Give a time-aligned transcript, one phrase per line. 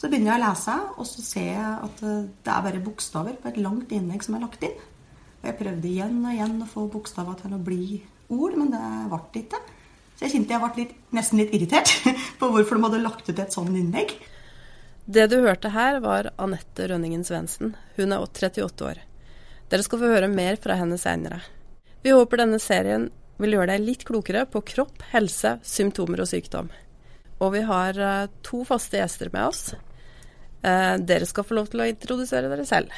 [0.00, 3.36] Så begynner jeg å lese, og så ser jeg at eh, det er bare bokstaver
[3.36, 4.78] på et langt innlegg som er lagt inn.
[5.40, 8.00] Og jeg prøvde igjen og igjen å få bokstaver til å bli
[8.32, 8.80] ord, men det
[9.12, 9.60] ble ikke.
[10.16, 11.92] Så jeg kjente jeg ble litt, nesten litt irritert
[12.40, 14.14] på hvorfor de hadde lagt ut et sånt innlegg.
[15.04, 17.74] Det du hørte her, var Anette Rønningen Svendsen.
[17.96, 19.02] Hun er 38 år.
[19.68, 21.42] Dere skal få høre mer fra henne seinere.
[22.00, 23.10] Vi håper denne serien
[23.40, 26.72] vil gjøre deg litt klokere på kropp, helse, symptomer og sykdom.
[27.40, 29.62] Og vi har uh, to faste gjester med oss.
[30.60, 32.92] Uh, dere skal få lov til å introdusere dere selv.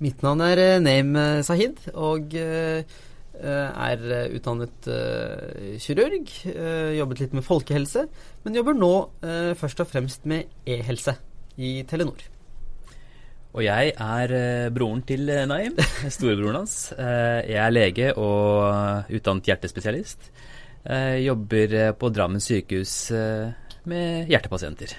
[0.00, 1.12] Mitt navn er uh, Naim
[1.44, 2.36] Sahid, og
[3.38, 4.00] er
[4.34, 4.86] utdannet
[5.78, 6.30] kirurg.
[6.96, 8.02] jobbet litt med folkehelse,
[8.42, 8.90] men jobber nå
[9.60, 11.14] først og fremst med e-helse
[11.54, 12.24] i Telenor.
[13.54, 14.34] Og jeg er
[14.74, 15.78] broren til Naim,
[16.16, 16.76] storebroren hans.
[16.98, 20.32] Jeg er lege og utdannet hjertespesialist.
[21.22, 23.12] jobber på Drammen sykehus
[23.86, 24.98] med hjertepasienter.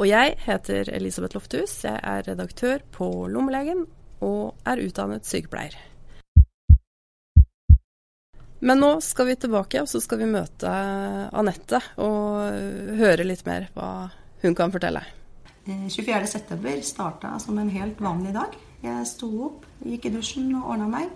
[0.00, 1.74] Og jeg heter Elisabeth Lofthus.
[1.84, 3.82] Jeg er redaktør på Lommelegen
[4.24, 5.76] og er utdannet sykepleier.
[8.64, 10.72] Men nå skal vi tilbake, og så skal vi møte
[11.36, 14.08] Anette og høre litt mer hva
[14.40, 15.04] hun kan fortelle.
[15.68, 16.56] 24.9.
[16.64, 18.56] Eh, starta som en helt vanlig dag.
[18.80, 21.12] Jeg sto opp, gikk i dusjen og ordna meg.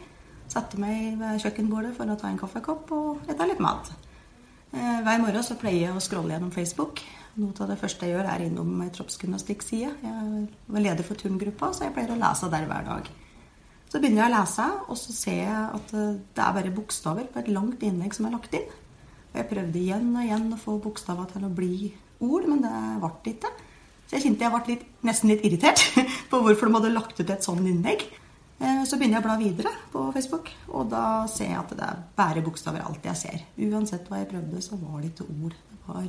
[0.53, 3.95] Satte meg ved kjøkkenbordet for å ta en kaffekopp og ete litt mat.
[4.75, 6.99] Eh, hver morgen så pleier jeg å scrolle gjennom Facebook.
[7.39, 9.91] Noe av det første jeg gjør, er innom ei troppsgymnastikkside.
[10.03, 13.11] Jeg var leder for turngruppa, så jeg pleier å lese der hver dag.
[13.91, 17.29] Så begynner jeg å lese, og så ser jeg at eh, det er bare bokstaver
[17.31, 18.67] på et langt innlegg som er lagt inn.
[19.31, 21.93] Og jeg prøvde igjen og igjen å få bokstaver til å bli
[22.25, 23.55] ord, men det ble ikke.
[24.09, 25.87] Så jeg kjente jeg ble litt, nesten litt irritert
[26.33, 28.03] på hvorfor de hadde lagt ut et sånt innlegg.
[28.59, 31.87] Eh, så begynner jeg å bla videre på Facebook, og da ser jeg at det
[31.87, 33.43] er bare bokstaver alt jeg ser.
[33.67, 35.57] Uansett hva jeg prøvde, så var det ikke ord.
[35.71, 36.07] Det var...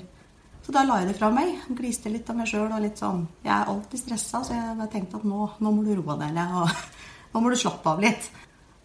[0.65, 1.59] Så da la jeg det fra meg.
[1.77, 5.19] Gliste litt av meg sjøl og litt sånn Jeg er alltid stressa, så jeg tenkte
[5.19, 6.55] at nå, nå må du roe deg ned.
[6.57, 6.71] Og
[7.35, 8.31] nå må du slappe av litt.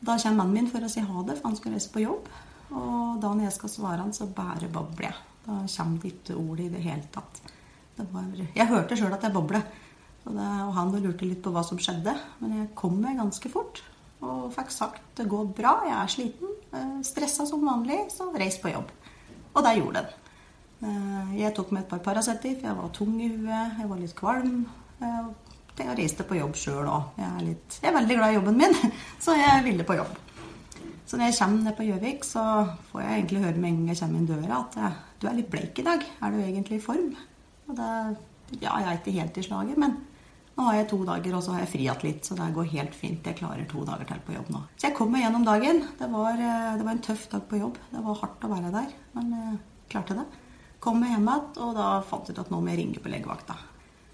[0.01, 2.29] Da kommer mannen min for å si ha det, for han skal reise på jobb.
[2.71, 5.17] Og da når jeg skal svare han, så bare babler jeg.
[5.47, 7.41] Da kommer det ikke ord i det hele tatt.
[8.01, 9.61] Var, jeg hørte sjøl at jeg bobla.
[10.29, 12.15] Og, og han lurte litt på hva som skjedde.
[12.43, 13.83] Men jeg kom meg ganske fort
[14.21, 16.57] og fikk sagt det går bra, jeg er sliten.
[16.77, 18.91] Eh, Stressa som vanlig, så reis på jobb.
[19.55, 20.19] Og der gjorde den.
[20.89, 24.01] Eh, jeg tok med et par Paracet, for jeg var tung i huet, jeg var
[24.01, 24.67] litt kvalm.
[25.01, 25.31] Eh,
[25.81, 27.15] jeg reiste på jobb sjøl òg.
[27.17, 28.77] Jeg, jeg, er veldig glad i jobben min,
[29.25, 30.19] så jeg ville på jobb.
[31.09, 32.43] Så når jeg kommer ned på Gjøvik, så
[32.93, 35.49] får jeg egentlig høre med en gang jeg kommer inn døra, at du er litt
[35.51, 36.05] bleik i dag.
[36.23, 37.09] Er du egentlig i form?
[37.67, 37.89] Og det,
[38.61, 39.97] ja, jeg er ikke helt i slaget, men
[40.61, 42.27] nå har jeg to dager, og så har jeg frihatt litt.
[42.27, 43.25] Så det går helt fint.
[43.25, 44.61] Jeg klarer to dager til på jobb nå.
[44.77, 45.83] Så jeg kom meg gjennom dagen.
[45.97, 47.81] Det var, eh, det var, en tøff dag på jobb.
[47.91, 49.59] Det var hardt å være der, men jeg
[49.95, 50.27] klarte det.
[50.81, 53.13] Kom meg hjem igjen, og da fant jeg ut at nå må jeg ringe på
[53.13, 53.57] legevakta.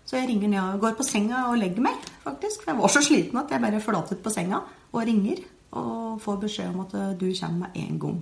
[0.07, 2.63] Så jeg ringer ned og går på senga og legger meg, faktisk.
[2.63, 5.43] For jeg var så sliten at jeg bare flatet på senga og ringer.
[5.77, 8.21] Og får beskjed om at du kommer med en gang.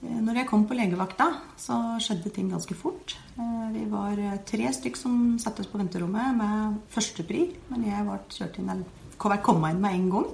[0.00, 1.26] Eh, når jeg kom på legevakta,
[1.60, 3.18] så skjedde ting ganske fort.
[3.36, 7.42] Eh, vi var eh, tre stykk som satte oss på venterommet med førstepri.
[7.68, 10.30] Men jeg var kjørt inn, eller kom inn med en gang.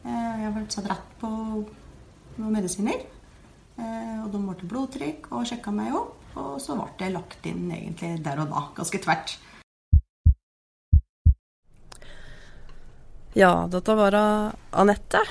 [0.00, 3.02] Jeg ble satt rett på noen medisiner.
[3.76, 6.16] Og de målte blodtrykk og sjekka meg opp.
[6.40, 9.36] Og så ble jeg lagt inn egentlig der og da, ganske tvert.
[13.36, 15.22] Ja, dette var Anette.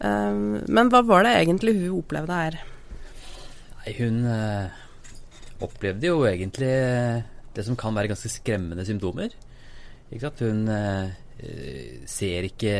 [0.00, 2.62] Men hva var det egentlig hun opplevde her?
[3.84, 4.68] Nei, hun øh,
[5.64, 7.24] opplevde jo egentlig eh,
[7.54, 9.34] det som kan være ganske skremmende symptomer.
[10.08, 10.40] Ikke sant?
[10.40, 11.10] Hun øh,
[12.08, 12.72] ser ikke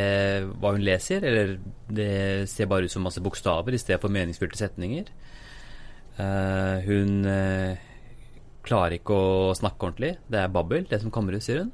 [0.56, 1.58] hva hun leser, eller
[1.92, 5.10] det ser bare ut som masse bokstaver i stedet for meningsfylte setninger.
[6.86, 7.26] Hun
[8.64, 10.12] klarer ikke å snakke ordentlig.
[10.30, 11.72] Det er babbel, det som kommer ut, sier hun.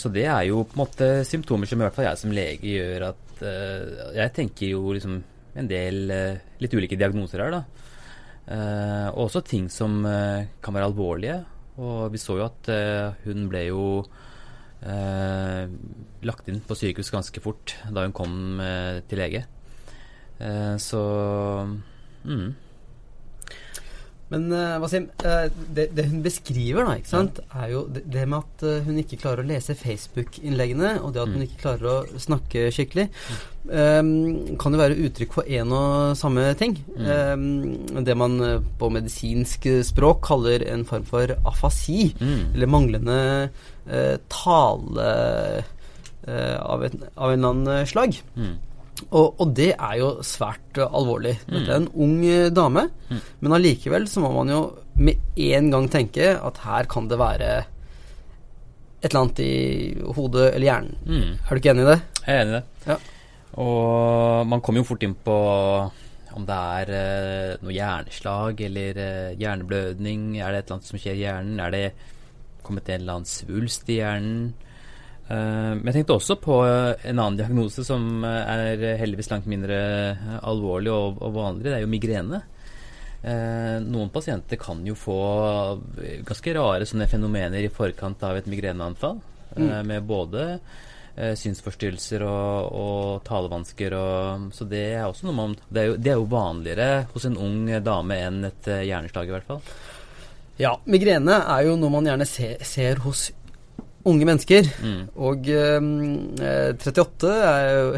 [0.00, 2.72] Så det er jo på en måte symptomer som i hvert fall jeg som lege
[2.72, 3.44] gjør at
[4.16, 5.20] Jeg tenker jo liksom
[5.56, 7.56] en del eh, litt ulike diagnoser her.
[7.56, 7.62] da.
[8.46, 11.40] Eh, og også ting som eh, kan være alvorlige.
[11.76, 12.70] Og vi så jo at
[13.26, 13.82] hun ble jo
[16.24, 18.60] lagt inn på sykehus ganske fort da hun kom
[19.08, 19.42] til lege.
[20.80, 21.02] så
[22.24, 22.48] mm.
[24.32, 27.60] Men uh, Wasim, uh, det, det, hun beskriver, da, ikke sant, ja.
[27.62, 31.22] er jo det, det, med at uh, hun ikke klarer å lese Facebook-innleggene, og det
[31.22, 31.36] at mm.
[31.36, 33.06] hun ikke klarer å snakke skikkelig,
[33.70, 34.10] um,
[34.58, 36.74] kan jo være uttrykk for én og samme ting.
[36.96, 37.06] Mm.
[37.06, 38.36] Um, det man
[38.80, 42.54] på medisinsk språk kaller en form for afasi, mm.
[42.56, 43.18] eller manglende
[44.26, 45.10] tale
[46.26, 48.18] av, et, av en eller annen slag.
[48.96, 49.06] Mm.
[49.10, 51.34] Og, og, det er jo svært uh, alvorlig.
[51.44, 53.22] Dette er en ung uh, dame, mm.
[53.44, 54.60] men allikevel så må man jo
[54.96, 57.50] med en gang tenke at her kan det være
[59.02, 60.96] et eller annet i hodet eller hjernen.
[61.04, 61.36] Mm.
[61.36, 62.00] Er du ikke enig i det?
[62.22, 62.64] Jeg er enig i det.
[62.86, 62.98] Ja.
[63.62, 65.36] Og man kommer jo fort inn på
[66.36, 70.26] om det er eh, noe hjerneslag eller eh, hjerneblødning.
[70.36, 71.60] Er det et eller annet som skjer i hjernen?
[71.64, 71.84] Er det
[72.66, 74.50] kommet en eller annen svulst i hjernen?
[75.26, 79.48] Eh, men jeg tenkte også på eh, en annen diagnose som eh, er heldigvis langt
[79.50, 79.78] mindre
[80.46, 81.66] alvorlig og, og vanlig.
[81.66, 82.42] Det er jo migrene.
[83.26, 85.14] Noen pasienter kan jo få
[86.28, 89.18] ganske rare sånne fenomener i forkant av et migreneanfall.
[89.56, 89.86] Mm.
[89.88, 90.42] med både
[91.40, 93.96] synsforstyrrelser og, og talevansker.
[93.96, 97.26] Og, så det er også noe man det er, jo, det er jo vanligere hos
[97.26, 99.64] en ung dame enn et hjerneslag, i hvert fall.
[100.60, 100.76] Ja.
[100.86, 103.30] Migrene er jo noe man gjerne ser, ser hos
[104.06, 104.68] unge mennesker.
[104.82, 105.00] Mm.
[105.28, 107.88] Og eh, 38 er jo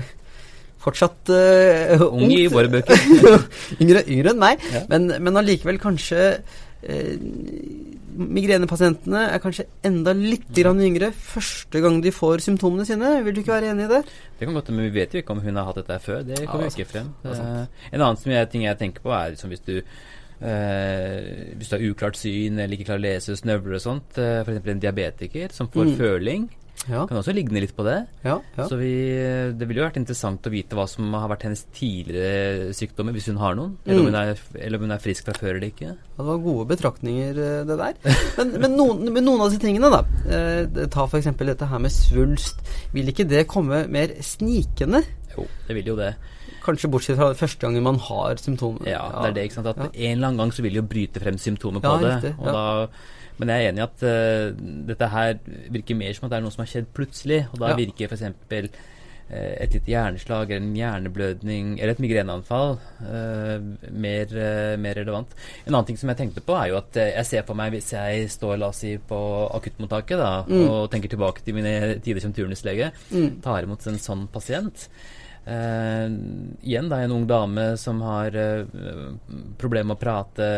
[0.79, 2.97] fortsatt eh, Ung i våre bøker.
[3.83, 4.85] yngre, yngre enn meg, Ja.
[4.93, 6.21] men, men allikevel kanskje
[6.87, 7.15] eh,
[8.19, 13.13] Migrenepasientene er kanskje enda litt grann yngre første gang de får symptomene sine.
[13.23, 14.01] Vil du ikke være enig i det?
[14.41, 16.25] Det kan godt men vi vet jo ikke om hun har hatt dette før.
[16.27, 17.13] Det kommer Ja, jo ikke frem.
[17.23, 19.77] Eh, en annen ting jeg tenker på, er liksom hvis du
[20.41, 24.41] eh, Hvis du har uklart syn eller ikke klarer å lese snøvler og sånt, eh,
[24.45, 24.63] f.eks.
[24.67, 25.97] en diabetiker som får Mm.
[25.99, 26.49] føling,
[26.89, 27.07] Ja.
[27.07, 28.07] kan også ligne litt på det.
[28.25, 28.65] ja, ja.
[28.69, 28.93] Så vi,
[29.53, 33.27] det ville jo vært interessant å vite hva som har vært hennes tidligere sykdommer, hvis
[33.27, 33.77] hun har noen.
[33.85, 34.13] Eller, om, Mm.
[34.13, 35.89] hun er, eller om hun er frisk fra før eller ikke.
[36.17, 37.95] Det var gode betraktninger, eh, det der.
[38.39, 40.05] Men, men, noen, men noen av disse tingene, da.
[40.31, 41.27] Eh, ta f.eks.
[41.37, 42.63] dette her med svulst.
[42.95, 45.03] Vil ikke det komme mer snikende?
[45.37, 46.15] Jo, det vil jo det.
[46.65, 48.87] Kanskje bortsett fra første gangen man har symptomer.
[48.89, 49.67] Ja, det er det, ikke sant.
[49.73, 49.89] At Ja.
[49.93, 52.35] en eller annen gang så vil det jo bryte frem symptomer på Ja, det.
[52.39, 52.53] Og ja.
[52.53, 52.87] da,
[53.39, 55.39] men jeg er enig i at uh, dette her
[55.71, 57.45] virker mer som at det er noe som har skjedd plutselig.
[57.53, 58.23] Og da virker f.eks.
[59.29, 63.59] Uh, et lite hjerneslag eller en hjerneblødning eller et migreneanfall uh,
[63.93, 65.35] mer, eh, mer relevant.
[65.67, 67.75] En annen ting som jeg tenkte på, er jo at eh, jeg ser for meg
[67.77, 69.19] hvis jeg står la oss si, på
[69.53, 70.65] akuttmottaket da, Mm.
[70.71, 73.43] og tenker tilbake til mine tider som turnuslege, Mm.
[73.45, 74.89] tar imot en sånn pasient.
[75.49, 76.09] Eh,
[76.69, 78.67] igjen da en ung dame som har uh,
[79.61, 80.49] problemer med å prate,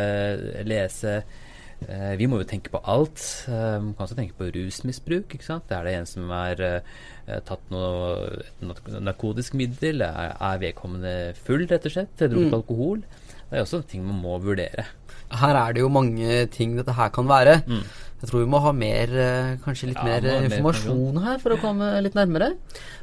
[0.66, 1.20] lese.
[1.88, 3.22] Eh, vi må jo tenke på alt.
[3.48, 5.32] Eh, man kan også tenke på rusmisbruk.
[5.36, 5.70] ikke sant?
[5.72, 6.82] Er det en som har eh,
[7.46, 10.02] tatt noe et narkotisk middel?
[10.04, 12.16] Er, er vedkommende full, rett og slett?
[12.20, 12.58] Drukket Mm.
[12.58, 13.00] alkohol?
[13.50, 14.84] Det er også ting man må vurdere.
[15.30, 17.62] Her er det jo mange ting dette her kan være.
[17.66, 17.80] Mm.
[18.20, 21.24] Jeg tror vi må ha mer, eh, kanskje litt Ja, mer informasjon eh, mer informasjon
[21.24, 22.52] her for å komme litt nærmere.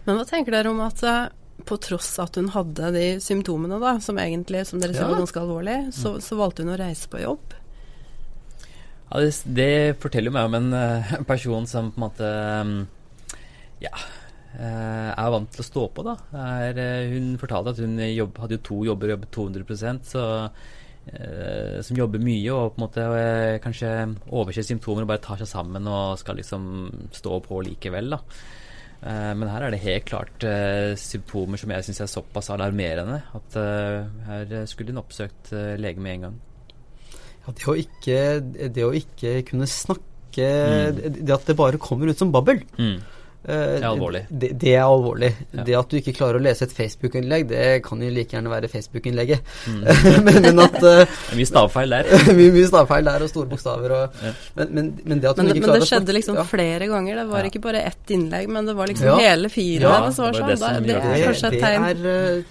[0.05, 1.29] Men hva tenker dere om at eh,
[1.67, 5.03] på tross at hun hadde de symptomene, da, som egentlig, som dere ja.
[5.03, 5.11] Ja.
[5.11, 7.55] var ganske alvorlig, så, så valgte hun å reise på jobb?
[9.07, 9.69] Ja, det, det
[10.03, 12.31] forteller meg om en eh, person som på en måte
[12.67, 12.79] mm,
[13.85, 13.93] Ja.
[14.57, 16.17] eh, er vant til å stå på, da.
[16.35, 20.25] Er, eh, hun fortalte at hun jobb, hadde jo to jobber jobbet 200% så
[21.87, 23.03] Som jobber mye og på en måte
[23.63, 23.91] kanskje
[24.35, 26.65] overser symptomer og bare tar seg sammen og skal liksom
[27.15, 28.19] stå på likevel, da.
[29.03, 33.19] Eh, men her er det helt klart eh, symptomer som jeg syns er såpass alarmerende
[33.37, 36.39] at eh, her skulle hun oppsøkt lege med en gang.
[37.45, 38.17] Ja, det, å ikke,
[38.73, 40.03] det å ikke kunne snakke
[40.37, 40.97] Mm.
[41.25, 42.99] det at det bare kommer ut som babbel Mm.
[43.47, 44.21] Eh, Det er alvorlig.
[44.29, 45.29] Det, det er alvorlig.
[45.55, 45.63] Ja.
[45.67, 48.69] Det at du ikke klarer å lese et Facebook-innlegg, det kan jo like gjerne være
[48.71, 49.39] Facebook-innlegget.
[49.67, 49.81] Mm.
[50.27, 52.11] men, men at eh, mye stavfeil der.
[52.37, 54.33] mye, mye stavfeil der og store bokstaver og Ja.
[54.59, 56.45] men, men, men det at Men, hun ikke men det skjedde liksom ja.
[56.51, 57.21] flere ganger.
[57.23, 57.51] Det var Ja.
[57.53, 59.17] ikke bare ett innlegg, men det var liksom Ja.
[59.23, 60.31] hele fire Ja, det, var det sånn.
[60.41, 61.83] var det Da, som det er kanskje et det tegn.
[61.89, 62.43] er, eh,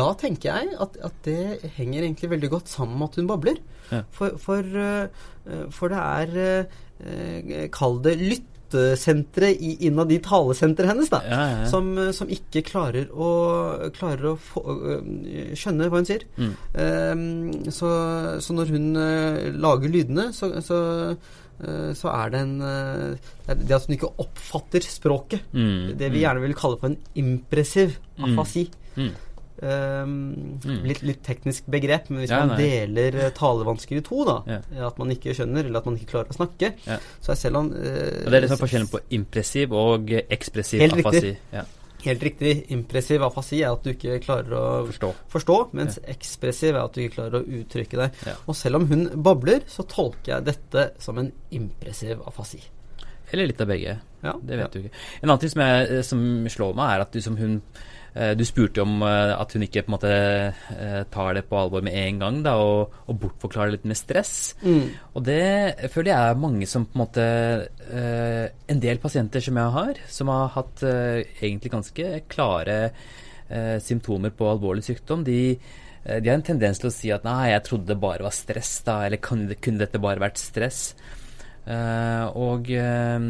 [0.00, 3.56] da tenker jeg at, at det henger egentlig veldig godt sammen med at hun babler.
[3.90, 4.02] Ja.
[4.12, 4.62] For, for,
[5.74, 6.66] for det er
[7.72, 11.20] Kall det lyttesenteret i- innad i talesenteret hennes, da.
[11.26, 11.66] Ja, ja.
[11.70, 14.62] Som, eh, som ikke klarer å, klarer å få,
[14.94, 16.22] øh, skjønne hva hun sier.
[16.36, 16.54] Mm.
[16.74, 17.90] Um, så,
[18.40, 21.16] så når hun øh, lager lydene, så, så,
[21.94, 25.42] så er det en det at hun ikke oppfatter språket.
[25.52, 26.22] Mm, Det vi mm.
[26.22, 28.34] gjerne vil kalle for en impressiv Mm.
[28.38, 28.66] afasi.
[28.96, 29.10] Mm.
[29.62, 30.84] Ehm, Mm.
[30.86, 32.68] litt, litt teknisk begrep, men hvis Ja, man nei.
[32.86, 34.86] deler eh, talevansker i to, da, Ja.
[34.86, 36.98] at man ikke skjønner, eller at man ikke klarer å snakke, Ja.
[37.20, 40.94] så er selv om uh, Og det er liksom forskjellen på impressiv og ekspressiv Helt
[40.94, 41.04] riktig.
[41.04, 41.36] afasi.
[41.52, 41.64] Ja,
[42.02, 42.66] Helt riktig.
[42.70, 45.14] Impressiv afasi er at du ikke klarer å forstå.
[45.30, 48.12] forstå, mens ekspressiv er at du ikke klarer å uttrykke deg.
[48.48, 52.62] Og selv om hun babler, så tolker jeg dette som en impressiv afasi.
[53.32, 54.00] Eller litt av begge.
[54.24, 54.90] Ja, Det vet du ikke.
[55.22, 57.99] En annen ting som, jeg, som slår meg, er at du, som hun eh,
[58.34, 61.84] du spurte om eh, at hun ikke på en måte eh, tar det på alvor
[61.86, 64.34] med en gang, da, og, og bortforklarer litt med stress.
[64.64, 64.88] Mm.
[65.14, 67.26] Og det føler jeg er mange som på en måte
[67.90, 73.76] eh, En del pasienter som jeg har, som har hatt eh, egentlig ganske klare eh,
[73.82, 77.52] symptomer på alvorlig sykdom, de eh, de har en tendens til å si at nei,
[77.52, 80.90] jeg trodde det bare var stress, da, eller kunne dette bare vært stress?
[81.68, 83.20] Uh, og uh,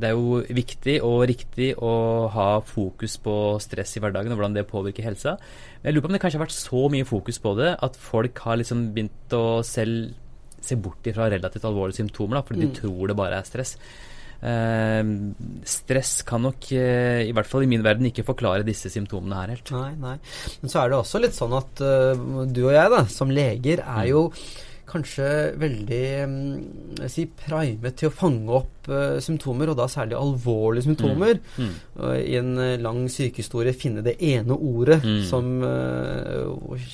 [0.00, 1.92] det er jo viktig og riktig å
[2.32, 5.36] ha fokus på stress i hverdagen og hvordan det påvirker helsa.
[5.78, 7.98] Men jeg lurer på om det kanskje har vært så mye fokus på det at
[8.00, 10.16] folk har liksom begynt å selv
[10.64, 12.64] se bort ifra relativt alvorlige symptomer, da, fordi mm.
[12.64, 13.76] de tror det bare er stress.
[14.38, 15.02] Uh,
[15.66, 19.74] stress kan nok, i hvert fall i min verden, ikke forklare disse symptomene her helt.
[19.76, 20.16] Nei, nei.
[20.64, 24.08] Men så er det også litt sånn at du og jeg, da, som leger, er
[24.08, 24.66] mm.
[24.88, 25.26] Kanskje
[25.60, 26.36] veldig um,
[27.10, 31.40] si, primet til å fange opp uh, symptomer, og da særlig alvorlige symptomer.
[31.56, 31.66] Mm.
[31.66, 31.74] Mm.
[31.98, 35.18] Uh, I en uh, lang sykehistorie finne det ene ordet mm.
[35.28, 35.50] som,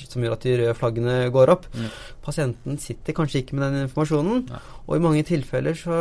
[0.03, 1.69] som, gjør at de røde flaggene går opp.
[1.75, 1.87] Mm.
[2.25, 4.61] Pasienten sitter kanskje ikke med den informasjonen, ja.
[4.85, 5.99] og i mange tilfeller så,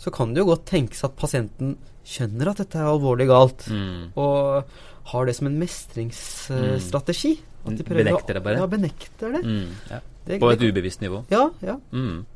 [0.00, 1.76] så, kan det jo godt tenkes at pasienten
[2.10, 4.16] skjønner at dette er alvorlig galt, mm.
[4.18, 7.36] og har det som en mestringsstrategi.
[7.60, 8.62] At de benekter det bare?
[8.62, 9.42] Ja, benekter det.
[9.90, 10.00] Ja.
[10.26, 11.24] Det, på et ubevisst nivå.
[11.32, 11.78] Ja, ja.
[11.92, 12.26] Mm.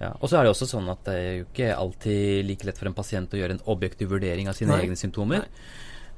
[0.00, 0.14] ja.
[0.20, 2.90] Og så er det også sånn at det er jo ikke alltid like lett for
[2.90, 4.86] en pasient å gjøre en objektiv vurdering av sine Nei.
[4.86, 5.48] egne symptomer.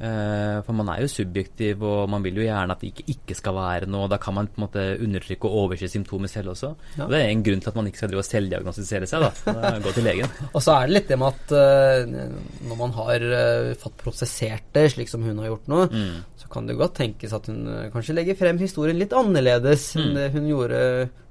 [0.00, 3.35] Uh, for man er jo subjektiv, og man vil jo gjerne at det ikke, ikke
[3.37, 4.09] skal være noe.
[4.09, 6.71] Da kan man på en måte undertrykke og overse symptomer selv også.
[6.97, 7.04] Ja.
[7.04, 9.26] Og Det er en grunn til at man ikke skal drive og selvdiagnostisere seg.
[9.26, 10.33] da, Gå til legen.
[10.54, 12.30] og så er det litt det med at uh,
[12.71, 16.69] når man har uh, fått prosessert det, slik som hun har gjort nå, mm kan
[16.69, 20.02] det godt tenkes at hun eh, kanskje legger frem historien litt annerledes mm.
[20.02, 20.83] enn det hun gjorde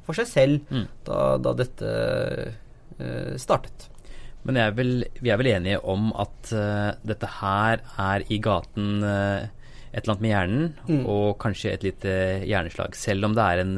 [0.07, 0.85] for seg selv mm.
[1.05, 1.89] da, da, dette
[2.97, 3.85] uh, startet.
[4.47, 9.03] Men er vel, vi er vel enige om at uh, dette her er i gaten
[9.05, 9.45] uh,
[9.91, 11.03] et eller annet med hjernen, mm.
[11.13, 13.71] og kanskje et lite hjerneslag, selv om det er en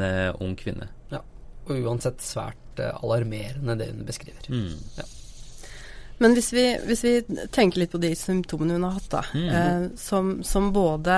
[0.43, 0.89] ung kvinne.
[1.11, 1.21] Ja,
[1.67, 4.47] og uansett svært alarmerende det hun beskriver.
[4.51, 4.75] Mm.
[4.99, 5.07] Ja.
[6.21, 7.13] Men hvis vi, hvis vi,
[7.49, 9.47] tenker litt på de symptomene hun har hatt, da, mm.
[9.57, 11.15] eh, som, som, både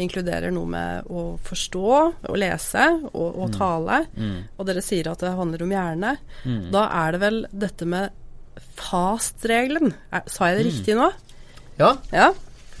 [0.00, 1.90] inkluderer noe med å forstå,
[2.32, 3.56] å lese og, og mm.
[3.58, 4.38] tale, mm.
[4.56, 6.14] og dere sier at det handler om hjerne,
[6.46, 6.62] mm.
[6.72, 8.16] da er det vel dette med
[8.80, 9.92] FAST-regelen.
[10.24, 10.70] Sa jeg det mm.
[10.70, 11.10] riktig nå?
[11.76, 11.92] Ja.
[12.16, 12.32] ja.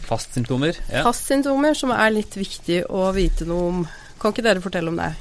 [0.08, 0.80] FAST-symptomer.
[0.88, 1.04] Ja.
[1.04, 3.86] FAST-symptomer som er litt viktig å vite noe om.
[4.22, 5.12] Kan ikke dere fortelle om det?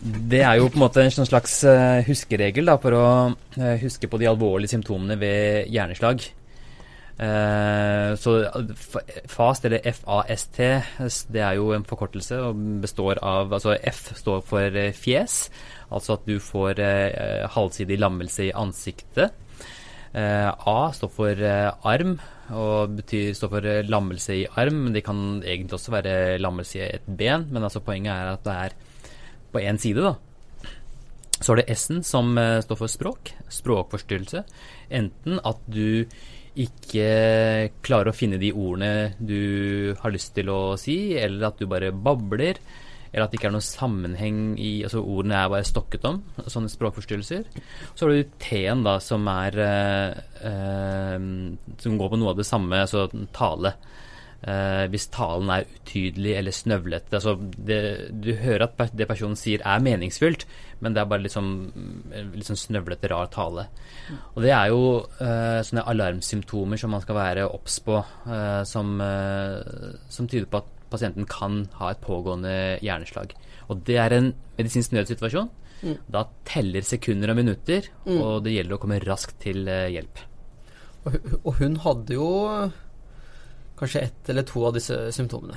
[0.00, 3.74] Det er jo på en måte en sånn slags uh, huskeregel da, for å uh,
[3.82, 6.24] huske på de alvorlige symptomene ved hjerneslag.
[7.20, 8.38] Uh, så
[9.28, 10.62] FAST, eller FAST,
[11.36, 15.36] det er jo en forkortelse og består av Altså F står for fjes,
[15.92, 16.80] altså at du får
[17.52, 19.36] halvsidig lammelse i ansiktet.
[20.16, 22.16] A står for arm,
[22.56, 24.86] og betyr, står for lammelse i arm.
[24.94, 28.56] Det kan egentlig også være lammelse i et ben, men altså poenget er at det
[28.64, 28.78] er
[29.52, 30.16] på én side, da.
[31.40, 33.32] Så er det S-en som uh, står for språk.
[33.52, 34.44] Språkforstyrrelse.
[34.92, 36.04] Enten at du
[36.60, 41.68] ikke klarer å finne de ordene du har lyst til å si, eller at du
[41.70, 42.60] bare babler.
[43.10, 46.20] Eller at det ikke er noen sammenheng i Altså ordene er bare stokket om.
[46.44, 47.48] Sånne språkforstyrrelser.
[47.94, 51.16] Så har du T-en, da, som er eh, uh,
[51.82, 53.74] Som går på noe av det samme, altså tale.
[54.40, 57.18] Uh, hvis talen er utydelig eller snøvlete.
[57.18, 60.46] Altså du hører at det personen sier er meningsfylt,
[60.80, 61.50] men det er bare liksom,
[62.32, 63.66] litt sånn snøvlete, rar tale.
[64.08, 64.16] Mm.
[64.32, 64.80] Og det er jo
[65.20, 68.96] uh, sånne alarmsymptomer som man skal være obs på, uh, som,
[70.08, 73.36] som, tyder på at pasienten kan ha et pågående hjerneslag.
[73.68, 75.52] Og det er en medisinsk nødsituasjon.
[75.84, 75.96] Mm.
[76.16, 78.16] Da teller sekunder og minutter, mm.
[78.16, 80.28] og det gjelder å komme raskt til hjelp.
[81.04, 82.30] Og, og hun hadde jo
[83.80, 85.56] kanskje ett eller to av disse symptomene.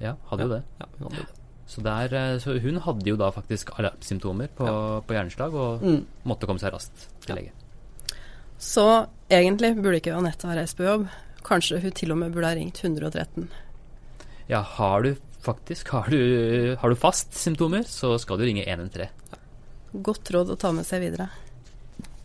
[0.00, 0.62] Ja, hadde jo det.
[0.80, 1.40] Ja, hun hadde det.
[1.70, 5.00] Så, der, eh, så, hun hadde jo da faktisk alarmsymptomer på, ja.
[5.06, 6.00] på hjerneslag og mm.
[6.26, 7.52] måtte komme seg raskt til lege.
[8.60, 8.86] Så
[9.30, 11.06] egentlig burde ikke Anette ha reist på jobb.
[11.46, 13.46] Kanskje hun til og med burde ha ringt 113.
[14.50, 19.38] Ja, har du faktisk har du, har du fast symptomer, så skal du ringe 113.
[20.04, 21.30] Godt råd å ta med seg videre.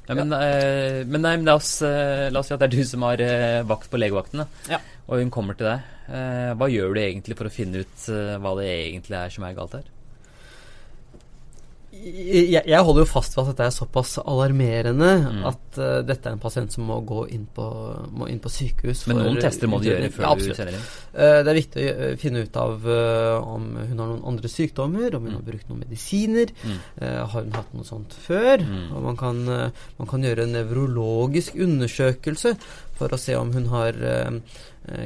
[0.08, 0.42] Ja, men, ja.
[0.46, 3.06] Eh, men, nei, men la, oss, eh, la, oss, si at det er du som
[3.08, 4.80] har eh, vakt på legevakten, ja.
[5.08, 5.92] og hun kommer til deg.
[6.06, 8.04] Hva gjør du egentlig for å finne ut
[8.38, 9.88] hva det egentlig er som er galt her?
[12.04, 15.40] Jeg, jeg, holder jo fast ved at dette er såpass alarmerende mm.
[15.50, 17.66] at uh, dette er en pasient som må gå inn på,
[18.16, 19.06] må inn på sykehus.
[19.10, 20.86] Men noen tester må du gjøre før ja, du sender inn?
[21.16, 22.88] Uh, det er viktig å uh, finne ut av
[23.46, 25.40] om hun har noen andre sykdommer, om hun mm.
[25.40, 26.54] har brukt noen medisiner.
[26.66, 26.78] Mm.
[27.02, 28.62] har hun hatt noe sånt før?
[28.62, 28.86] Mm.
[28.96, 32.56] Og man kan, man kan, gjøre en nevrologisk undersøkelse
[32.96, 33.98] for å se om hun har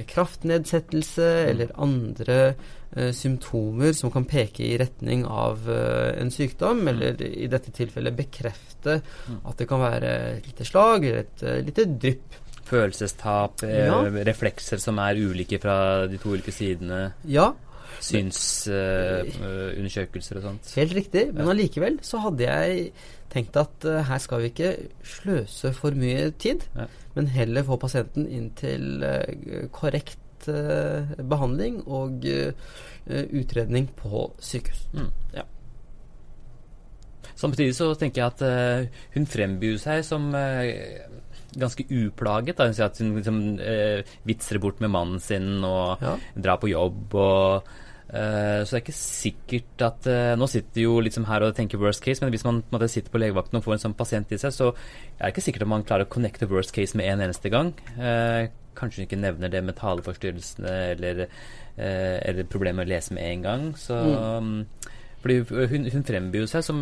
[0.08, 1.50] kraftnedsettelse mm.
[1.51, 2.67] eller andre eh,
[3.13, 6.88] symptomer som kan peke i retning av eh, en sykdom, mm.
[6.91, 9.39] eller i dette tilfellet bekrefte mm.
[9.46, 12.29] at det kan være et lite slag eller et uh, lite drypp.
[12.69, 13.98] Følelsestap, eh, ja.
[14.29, 15.75] reflekser som er ulike fra
[16.10, 17.00] de to ulike sidene.
[17.29, 17.48] Ja.
[18.00, 20.74] synsundersøkelser uh, og sånt.
[20.77, 22.91] Helt riktig, men allikevel så hadde jeg
[23.34, 24.72] tenkt at uh, her skal vi ikke
[25.03, 26.86] sløse for mye tid, ja.
[27.17, 29.24] men heller få pasienten inn til uh,
[29.75, 32.24] korrekt behandling og
[33.10, 34.86] utredning på sykehus.
[34.93, 35.10] Mm.
[35.34, 35.48] Ja.
[37.39, 40.65] Samtidig så tenker jeg at uh, hun frembyr seg som uh,
[41.60, 42.58] ganske uplaget.
[42.58, 42.67] Da.
[42.67, 46.17] Hun sier at hun liksom, uh, vitser bort med mannen sin og ja.
[46.36, 47.05] drar på jobb.
[47.15, 47.77] og
[48.10, 50.08] så det er ikke sikkert at
[50.41, 53.19] Nå sitter jo liksom her og tenker worst case, men hvis man måte, sitter på
[53.22, 55.86] legevakten og får en sånn pasient i seg, så er det ikke sikkert at man
[55.86, 57.69] klarer å connecte worst case med en eneste gang.
[58.79, 61.25] Kanskje hun ikke nevner det med taleforstyrrelsene eller,
[61.77, 63.67] eller problemer med å lese med en gang.
[63.79, 64.15] Så mm.
[64.15, 66.79] um, fordi hun, hun frembyr seg som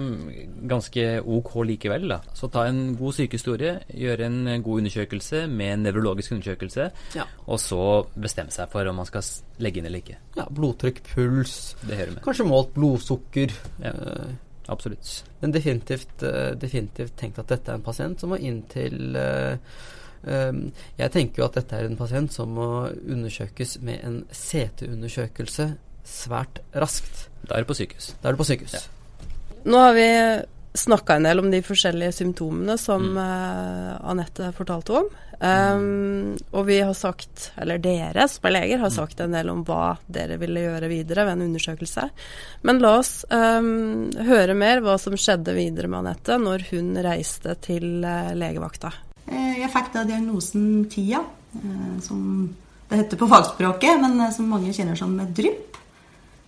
[0.69, 2.07] ganske ok likevel.
[2.11, 2.19] da.
[2.37, 7.25] Så ta en god sykehistorie, gjøre en god undersøkelse med en nevrologisk undersøkelse, ja.
[7.47, 7.81] og så
[8.13, 9.25] bestemme seg for om man skal
[9.63, 10.19] legge inn eller ikke.
[10.37, 11.57] Ja, Blodtrykk, puls,
[12.25, 13.53] kanskje målt blodsukker.
[13.81, 13.95] Ja,
[14.69, 15.23] absolutt.
[15.41, 19.57] Men definitivt, uh, definitivt tenkt at dette er en pasient som må inn til uh,
[20.27, 25.71] Jeg tenker jo at dette er en pasient som må undersøkes med en CT-undersøkelse
[26.07, 27.27] svært raskt.
[27.47, 28.13] Da er du på sykehus.
[28.21, 28.77] Da er du på sykehus.
[28.77, 29.25] Ja.
[29.67, 30.07] Nå har vi
[30.77, 33.17] snakka en del om de forskjellige symptomene som mm.
[33.17, 35.07] uh, Anette fortalte om.
[35.37, 38.95] Um, og vi har sagt, eller dere som er leger, har mm.
[38.95, 42.07] sagt en del om hva dere ville gjøre videre ved en undersøkelse.
[42.65, 47.57] Men la oss um, høre mer hva som skjedde videre med Anette når hun reiste
[47.67, 48.93] til uh, legevakta.
[49.27, 51.19] Eh, jeg fikk da diagnosen TIA,
[51.57, 52.21] uh, som
[52.87, 55.77] det heter på fagspråket, men som mange kjenner som drypp.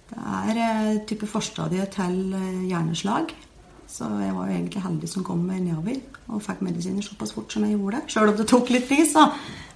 [0.09, 3.33] Det er eh, type forstadie til eh, hjerneslag.
[3.89, 5.97] Så jeg var jo egentlig heldig som kom nedover
[6.29, 8.03] og fikk medisiner såpass fort som jeg gjorde.
[8.09, 9.27] Sjøl om det tok litt tid, så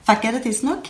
[0.05, 0.89] fikk jeg det tidsnok.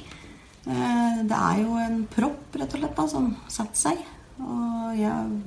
[0.67, 4.05] Eh, det er jo en propp rett og slett da, som setter seg.
[4.43, 5.41] Og jeg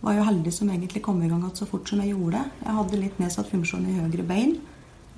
[0.00, 2.42] var jo heldig som egentlig kom i gang så fort som jeg gjorde.
[2.64, 4.56] Jeg hadde litt nedsatt funksjon i høyre bein,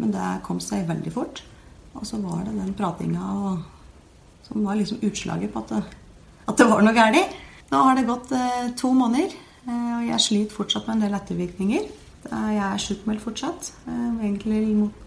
[0.01, 1.43] men det kom seg veldig fort.
[1.95, 3.57] Og så var det den pratinga
[4.47, 5.83] som var liksom utslaget på at det,
[6.49, 7.41] at det var noe galt.
[7.73, 9.33] Nå har det gått eh, to måneder,
[9.65, 11.87] eh, og jeg sliter fortsatt med en del ettervirkninger.
[12.23, 13.71] Jeg er sjukmeldt fortsatt.
[13.89, 14.61] Eh, egentlig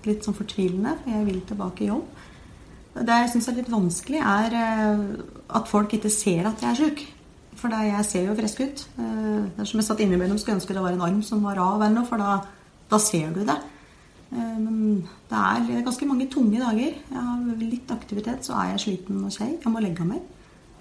[0.07, 2.23] litt sånn fortvilende, for jeg vil tilbake i jobb.
[2.95, 4.53] Det jeg syns er litt vanskelig, er
[5.59, 7.01] at folk ikke ser at jeg er sjuk.
[7.59, 8.83] For jeg ser jo frisk ut.
[8.95, 11.83] Det er som jeg satt innimellom skulle ønske det var en arm som var av,
[11.83, 12.37] eller noe, for da,
[12.91, 13.57] da ser du det.
[14.31, 16.95] Men det er ganske mange tunge dager.
[16.97, 19.51] Jeg har litt aktivitet, så er jeg sliten og kjei.
[19.53, 20.23] Jeg må legge meg.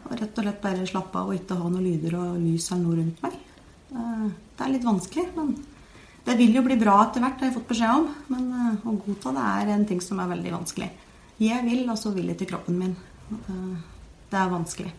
[0.05, 2.83] Og rett og slett bare slappe av og ikke ha noen lyder og lys eller
[2.85, 3.39] noe rundt meg.
[3.95, 4.27] Eh,
[4.59, 5.55] det er litt vanskelig, men
[6.25, 8.11] det vil jo bli bra etter hvert, har jeg fått beskjed om.
[8.33, 10.91] Men eh, å godta det er en ting som er veldig vanskelig.
[11.43, 12.95] Jeg vil, og så vil jeg til kroppen min.
[13.33, 13.75] Eh,
[14.31, 14.95] det er vanskelig.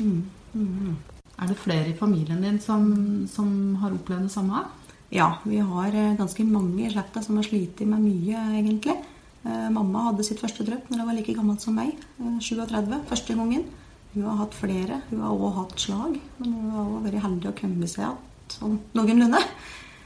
[0.00, 0.22] Mm.
[0.54, 0.94] Mm.
[1.34, 2.84] Er det flere i familien din som,
[3.30, 3.48] som
[3.82, 4.64] har opplevd det samme?
[5.12, 8.96] Ja, vi har ganske mange i slekta som har slitt med mye, egentlig.
[9.44, 11.92] Mamma hadde sitt første drøp når hun var like gammel som meg.
[12.40, 13.66] 37 første gangen.
[14.14, 15.02] Hun har hatt flere.
[15.10, 16.16] Hun har òg hatt slag.
[16.38, 18.22] Men hun har òg vært heldig å komme seg igjen
[18.54, 19.40] sånn noenlunde.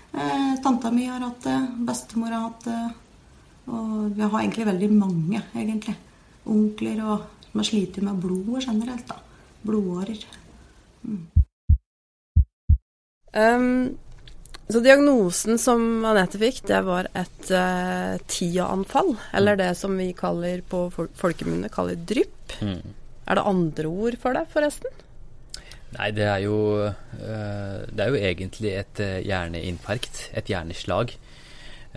[0.09, 1.57] Eh, tanta mi har hatt det.
[1.85, 2.79] Bestemor har hatt det.
[3.69, 5.97] Og vi har egentlig veldig mange, egentlig.
[6.49, 9.07] Onkler og som har slitt med blodet generelt.
[9.07, 9.19] da.
[9.63, 10.25] Blodårer.
[11.05, 11.27] Mm.
[13.35, 13.99] Um,
[14.69, 19.15] så diagnosen som Anette fikk, det var et uh, TIA-anfall.
[19.37, 22.53] Eller det som vi kaller på folkemunne kaller drypp.
[22.61, 22.83] Mm.
[23.29, 25.05] Er det andre ord for det, forresten?
[25.95, 30.29] Nei, det er jo, uh, det er jo egentlig et uh, hjerneinfarkt.
[30.37, 31.17] Et hjerneslag.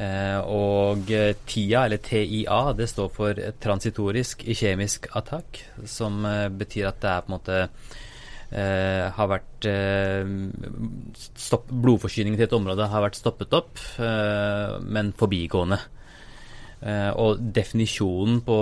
[0.01, 1.10] Og
[1.45, 6.23] TIA, eller TIA, det står for transitorisk kjemisk attakk, som
[6.57, 7.57] betyr at det er på en måte
[8.51, 9.65] har vært
[11.39, 13.79] stopp, Blodforsyningen til et område har vært stoppet opp,
[14.83, 15.77] men forbigående.
[16.81, 18.57] Uh, og definisjonen på,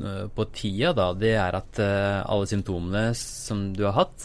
[0.00, 4.24] uh, på, tida, da, det er at uh, alle symptomene som du har hatt,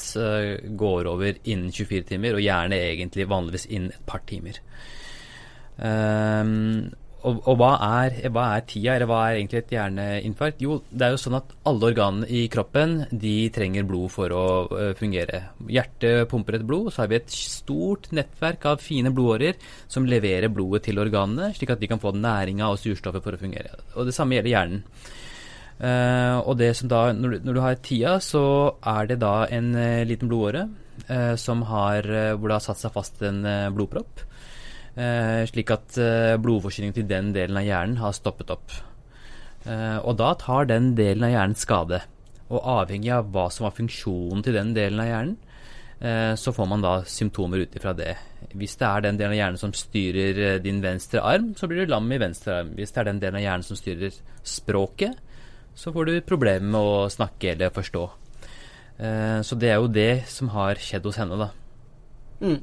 [0.79, 4.61] går over innen 24 timer, og gjerne egentlig vanligvis innen et par timer.
[5.75, 6.93] Um,
[7.23, 7.69] og, og hva,
[8.03, 10.63] er, hva, er, tida, eller hva er egentlig et hjerneinfarkt?
[10.63, 14.43] Jo, det er jo sånn at alle organene i kroppen de trenger blod for å
[14.67, 15.39] uh, fungere.
[15.71, 19.55] Hjertet pumper et blod, så har vi et stort nettverk av fine blodårer
[19.87, 23.41] som leverer blodet til organene, slik at de kan få næringa og surstoffet for å
[23.45, 23.79] fungere.
[23.95, 24.83] Og Det samme gjelder hjernen.
[25.79, 28.43] Uh, og det som da, når, når, du har tida, så
[28.83, 30.67] er det da en uh, liten blodåre
[31.41, 32.05] som har,
[32.37, 33.39] hvor det har satt seg fast en
[33.73, 34.21] blodpropp.
[34.93, 38.75] Eh, slik at eh, blodforsyningen til den delen av hjernen har stoppet opp.
[39.65, 42.03] Eh, og da tar den delen av hjernen skade.
[42.53, 45.41] Og avhengig av hva som var funksjonen til den delen av hjernen,
[46.35, 48.17] så får man da symptomer ut ifra det.
[48.59, 51.93] Hvis det er den delen av hjernen som styrer din venstre arm, så blir du
[51.93, 52.73] lam i venstre arm.
[52.75, 55.15] Hvis det er den delen av hjernen som styrer språket,
[55.79, 58.03] så får du problemer med å snakke eller forstå.
[59.47, 61.49] Så det er jo det som har skjedd hos henne, da.
[62.43, 62.59] Mm.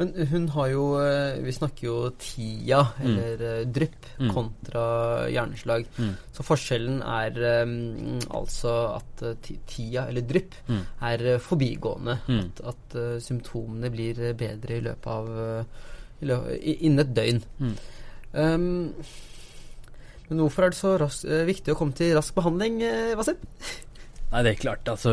[0.00, 3.06] Men hun har jo eh, Vi snakker jo TIA, Mm.
[3.18, 3.72] eller mm.
[3.76, 4.84] drypp, kontra
[5.28, 5.84] hjerneslag.
[6.00, 6.14] Mm.
[6.32, 7.74] Så forskjellen er um,
[8.40, 10.80] altså at tida, TIA, eller drypp, Mm.
[11.12, 12.18] er eh, forbigående.
[12.28, 12.40] Mm.
[12.46, 15.64] At, at uh, symptomene blir eh, bedre i løpet av eh,
[16.20, 17.38] Innen et døgn.
[18.32, 18.64] Um,
[20.30, 22.80] men hvorfor er det så ras eh, viktig å komme til rask behandling,
[23.18, 23.36] Wasim?
[24.30, 25.12] Nei, det er klart, altså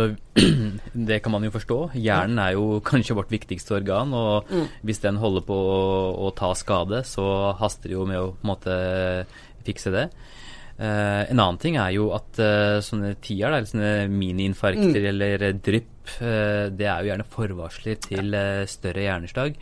[1.10, 1.78] Det kan man jo forstå.
[1.98, 4.68] Hjernen er jo kanskje vårt viktigste organ, og Mm.
[4.86, 5.80] hvis den holder på å,
[6.28, 7.26] å ta skade, så
[7.58, 8.76] haster det jo med å på en måte
[9.66, 10.06] fikse det.
[10.78, 15.08] Uh, en annen ting er jo at uh, sånne tier, eller sånne miniinfarkter Mm.
[15.10, 18.38] eller drypp, uh, det er jo gjerne forvarsler til
[18.70, 19.58] større hjerneslag.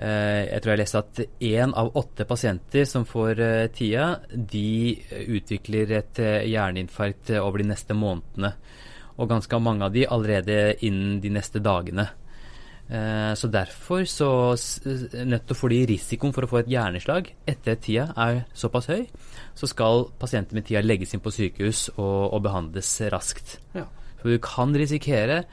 [0.00, 4.94] Eh, jeg tror jeg leste at én av åtte pasienter som får eh, TIA, de
[4.96, 8.54] eh, utvikler et hjerneinfarkt over de neste månedene.
[9.20, 12.08] Og ganske mange av de allerede innen de neste dagene.
[13.38, 14.26] Så derfor, så
[15.14, 19.04] nettopp fordi risikoen for å få et hjerneslag etter TIA er såpass høy,
[19.54, 23.60] så skal pasienter med TIA legges inn på sykehus og, og behandles raskt.
[23.76, 23.84] Ja.
[24.18, 25.44] For du kan risikere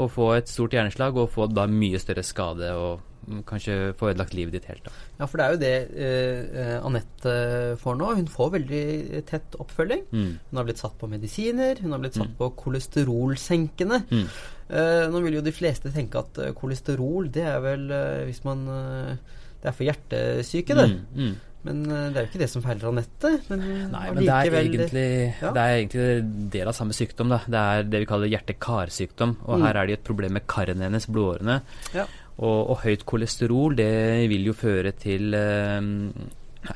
[0.00, 3.04] å få et stort hjerneslag og få da mye større skade og
[3.48, 4.84] kanskje få ødelagt livet ditt helt.
[4.84, 4.90] da.
[5.20, 7.34] Ja, for det er jo det eh, eh, Anette
[7.82, 8.10] får nå.
[8.18, 10.04] Hun får veldig tett oppfølging.
[10.12, 10.30] Mm.
[10.50, 12.36] Hun har blitt satt på medisiner, hun har blitt satt Mm.
[12.38, 14.02] på kolesterolsenkende.
[14.10, 14.24] Mm.
[14.68, 18.42] Eh, nå vil jo de fleste tenke at eh, kolesterol, det er vel eh, hvis
[18.44, 20.88] man eh, Det er for hjertesyke, det.
[20.92, 21.36] Mm, mm.
[21.66, 23.32] Men det er jo ikke det som feiler Anette.
[23.50, 25.06] Men, Nei, men det er, egentlig,
[25.42, 25.50] ja.
[25.56, 27.32] det er egentlig del av samme sykdom.
[27.34, 27.40] Da.
[27.50, 29.32] Det er det vi kaller hjerte-karsykdom.
[29.50, 29.64] Og Mm.
[29.66, 31.56] her er det jo et problem med karene hennes, blodårene.
[31.98, 32.06] Ja.
[32.38, 35.88] Og, og høyt kolesterol, det vil jo føre til eh,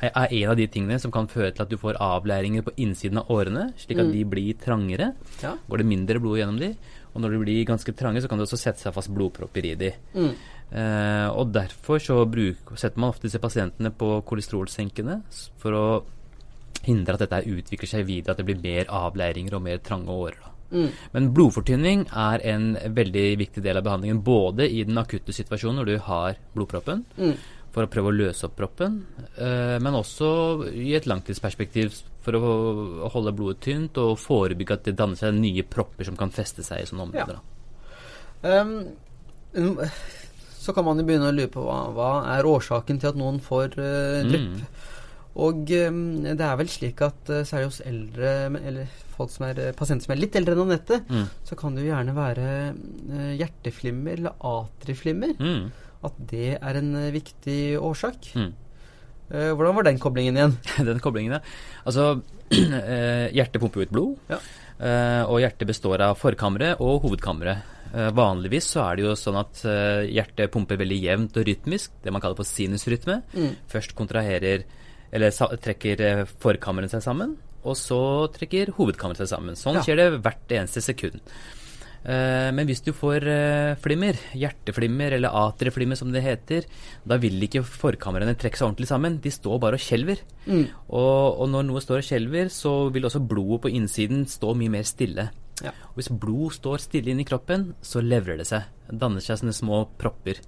[0.03, 3.19] er en av de tingene som kan føre til at du får avlæringer på innsiden
[3.21, 4.13] av årene, slik at Mm.
[4.13, 5.13] de blir trangere.
[5.43, 5.55] Ja.
[5.69, 6.73] Går det mindre blod gjennom de.
[7.15, 9.75] Og når de blir ganske trange, så kan det også sette seg fast blodpropper i
[9.75, 9.91] de.
[10.15, 10.33] Mm.
[10.73, 15.21] Eh, og derfor så bruk, setter man ofte disse pasientene på kolesterolsenkende
[15.61, 15.85] for å
[16.87, 20.41] hindre at dette utvikler seg videre, at det blir mer avleiringer og mer trange årer.
[20.41, 20.52] Da.
[20.73, 20.89] Mm.
[21.13, 25.91] Men blodfortynning er en veldig viktig del av behandlingen, både i den akutte situasjonen når
[25.91, 27.35] du har blodproppen, Mm.
[27.73, 29.05] for å prøve å løse opp proppen,
[29.37, 34.97] eh, men også i et langtidsperspektiv for å, holde blodet tynt og forebygge at det
[34.97, 37.39] danner seg nye propper som kan feste seg i sånne områder.
[38.43, 38.61] Ja.
[38.61, 38.89] Um,
[39.55, 39.81] um,
[40.63, 43.41] så kan man jo begynne å lure på hva, hva er årsaken til at noen
[43.43, 44.53] får uh, drypp.
[44.53, 44.91] Mm.
[45.43, 48.91] Og um, det er vel slik at uh, særlig hos eldre, eller
[49.23, 51.25] folk som er uh, pasienter som er litt eldre enn Anette, Mm.
[51.49, 55.33] så kan det jo gjerne være uh, hjerteflimmer eller atriflimmer.
[55.41, 55.71] Mm.
[56.05, 58.35] At det er en uh, viktig årsak.
[58.37, 58.53] Mm.
[59.33, 60.55] Hvordan var den koblingen igjen?
[60.91, 61.39] Den koblingen, ja.
[61.89, 62.19] Altså,
[62.53, 64.37] eh, hjertet pumper ut blod, Ja.
[64.77, 67.63] eh, og hjertet består av forkammeret og hovedkammeret.
[67.95, 71.95] Eh, vanligvis så er det jo sånn at eh, hjertet pumper veldig jevnt og rytmisk,
[72.05, 73.23] det man kaller for sinusrytme.
[73.33, 73.55] Mm.
[73.73, 74.67] Først kontraherer,
[75.13, 77.33] eller trekker forkammeren forkammeret seg sammen,
[77.63, 77.99] og så
[78.35, 79.59] trekker hovedkammeret seg sammen.
[79.59, 79.83] Sånn Ja.
[79.83, 81.21] skjer det hvert eneste sekund.
[82.05, 86.67] Eh, men hvis du får eh, flimmer, hjerteflimmer eller atrieflimmer som det heter,
[87.07, 89.21] da vil ikke forkamrene trekke seg ordentlig sammen.
[89.23, 90.25] De står bare og skjelver.
[90.47, 90.67] Mm.
[90.91, 94.75] Og, og når noe står og skjelver, så vil også blodet på innsiden stå mye
[94.75, 95.29] mer stille.
[95.63, 95.71] Ja.
[95.93, 98.67] Og hvis blod står stille inni kroppen, så levrer det seg.
[98.89, 100.43] Det danner seg sånne små propper.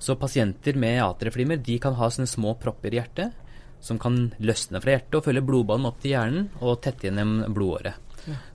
[0.00, 3.36] Så pasienter med atrieflimmer de kan ha sånne små propper i hjertet
[3.84, 8.06] som kan løsne fra hjertet og følge blodbanen opp til hjernen og tette gjennom blodåret.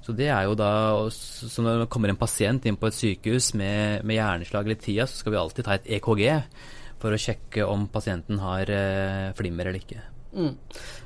[0.06, 0.70] Så det er jo da
[1.10, 5.08] Så når det kommer en pasient inn på et sykehus med, med hjerneslag eller TIA,
[5.10, 6.26] så skal vi alltid ta et EKG
[7.02, 10.04] for å sjekke om pasienten har eh, flimmer eller ikke.
[10.36, 10.54] Mm.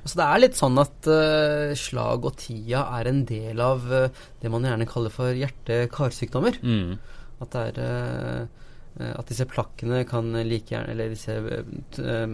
[0.03, 4.21] Så det er litt sånn at uh, slag og TIA er en del av uh,
[4.41, 6.58] det man gjerne kaller for hjerte-karsykdommer.
[6.65, 6.95] Mm.
[7.39, 8.59] At det er eh,
[9.00, 11.60] At disse plakkene kan like gjerne Eller disse eh,
[12.04, 12.26] eh,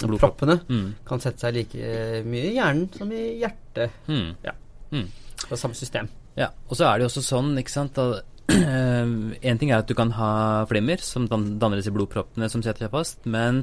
[0.00, 0.20] Blodpropp.
[0.38, 0.86] proppene Mm.
[1.04, 3.90] kan sette seg like eh, mye i hjernen som i hjertet.
[4.08, 4.30] Mm.
[4.44, 4.52] Ja.
[4.90, 5.08] Mm.
[5.44, 6.08] Det er samme system.
[6.36, 9.86] Ja, og så er det jo også sånn, ikke sant at En ting er at
[9.88, 13.62] du kan ha flimmer som dan- danner disse blodproppene som setter seg fast, men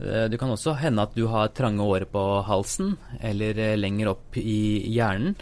[0.00, 4.08] eh, det kan også hende at du har trange årer på halsen eller eh, lenger
[4.14, 5.36] opp i hjernen.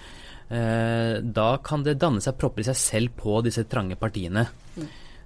[0.50, 4.46] Eh, da kan det danne seg propper i seg selv på disse trange partiene.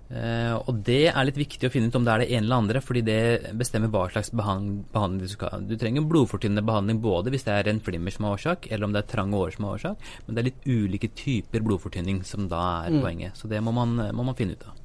[0.08, 2.62] Eh, og det er litt viktig å finne ut om det er det ene eller
[2.62, 5.58] andre, fordi det bestemmer hva slags behand behandling du skal ha.
[5.60, 8.96] Du trenger blodfortynnende behandling både hvis det er en flimmer som er årsak, eller om
[8.96, 12.48] det er trange årer som er årsak, men det er litt ulike typer blodfortynning som
[12.48, 13.02] da er Mm.
[13.04, 13.36] poenget.
[13.36, 14.77] Så det må man, må man finne ut av.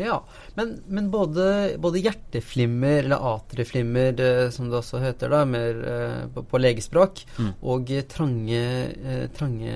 [0.00, 0.22] Ja,
[0.54, 6.22] men, men både, både, hjerteflimmer, eller atrieflimmer eh, som det også heter da, mer eh,
[6.32, 7.50] på, på, legespråk, mm.
[7.68, 8.62] og trange,
[8.96, 9.74] eh, trange,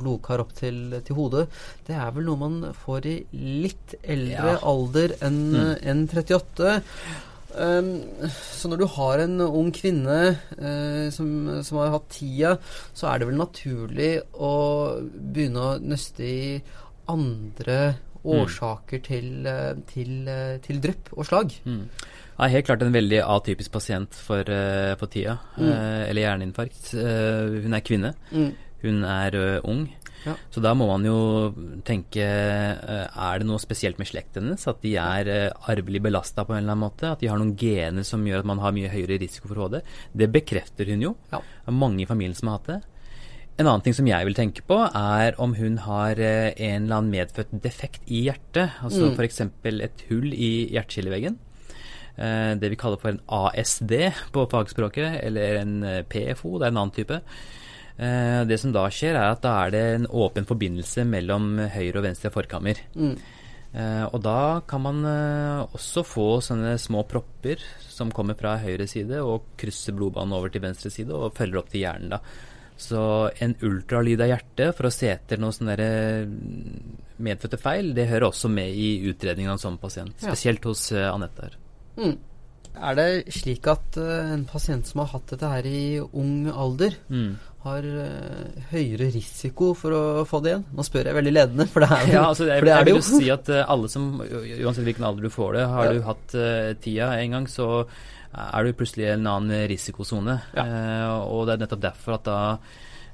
[0.00, 1.46] blodkar opp til, til, hodet,
[1.88, 3.16] det er vel noe man får i
[3.64, 4.60] litt eldre ja.
[4.68, 5.74] alder enn mm.
[5.88, 6.76] en 38.
[7.50, 7.96] Um,
[8.30, 11.32] så når du har en ung kvinne uh, som,
[11.66, 12.52] som, har hatt tida,
[12.94, 14.52] så er det vel naturlig å
[15.02, 16.60] begynne å nøste i
[17.10, 17.80] andre
[18.24, 19.04] årsaker mm.
[19.06, 21.54] til, eh, til, eh, til, drypp og slag.
[21.64, 21.84] Mm.
[22.40, 24.48] Ja, helt klart en veldig atypisk pasient for,
[24.96, 25.70] for tida, mm.
[26.08, 26.92] eller hjerneinfarkt.
[26.96, 28.14] Hun er kvinne.
[28.32, 28.54] Mm.
[28.80, 29.82] Hun er ung.
[30.24, 30.34] Ja.
[30.52, 31.16] Så da må man jo
[31.84, 34.66] tenke Er det noe spesielt med slekten hennes?
[34.68, 35.30] At de er
[35.68, 37.12] arvelig belasta på en eller annen måte?
[37.12, 39.82] At de har noen gener som gjør at man har mye høyere risiko for HD?
[40.16, 41.14] Det bekrefter hun jo.
[41.32, 41.44] Ja.
[41.44, 42.80] Det er mange i familien som har hatt det.
[43.60, 46.96] En annen ting som jeg vil tenke på, er om hun har eh, en eller
[46.96, 48.78] annen medfødt defekt i hjertet.
[48.80, 49.18] Altså mm.
[49.18, 49.40] f.eks.
[49.84, 51.36] et hull i hjerteskilleveggen.
[52.16, 53.92] Eh, det vi kaller for en ASD
[54.32, 56.54] på fagspråket, eller en eh, PFO.
[56.56, 57.20] Det er en annen type.
[58.00, 62.06] Det som da skjer, er at da er det en åpen forbindelse mellom høyre og
[62.06, 62.78] venstre forkammer.
[62.96, 63.18] Mm.
[64.08, 69.52] og da kan man også få sånne små propper som kommer fra høyre side og
[69.60, 72.16] krysser blodbanen over til venstre side og følger opp til hjernen.
[72.16, 72.22] da.
[72.80, 73.02] Så
[73.44, 78.30] en ultralyd av hjertet for å se etter noen sånne mm, medfødte feil, det hører
[78.30, 80.16] også med i utredningen av en sånn pasient.
[80.22, 81.56] Spesielt hos uh, Anette her.
[82.00, 82.16] Mm.
[82.80, 86.96] Er det slik at uh, en pasient som har hatt dette her i ung alder,
[87.12, 87.32] mm.
[87.66, 90.64] har uh, høyere risiko for å få det igjen?
[90.78, 93.02] Nå spør jeg veldig ledende, for det er, ja, altså, jeg, det, er det jo.
[93.02, 95.92] Jeg vil jo si at alle som, uansett hvilken alder du får det, har ja.
[95.98, 96.40] du hatt
[96.80, 97.68] tida en gang, så
[98.30, 100.36] er du plutselig i en annen risikosone.
[100.54, 100.64] Ja.
[100.64, 102.38] Eh, og det er nettopp derfor at da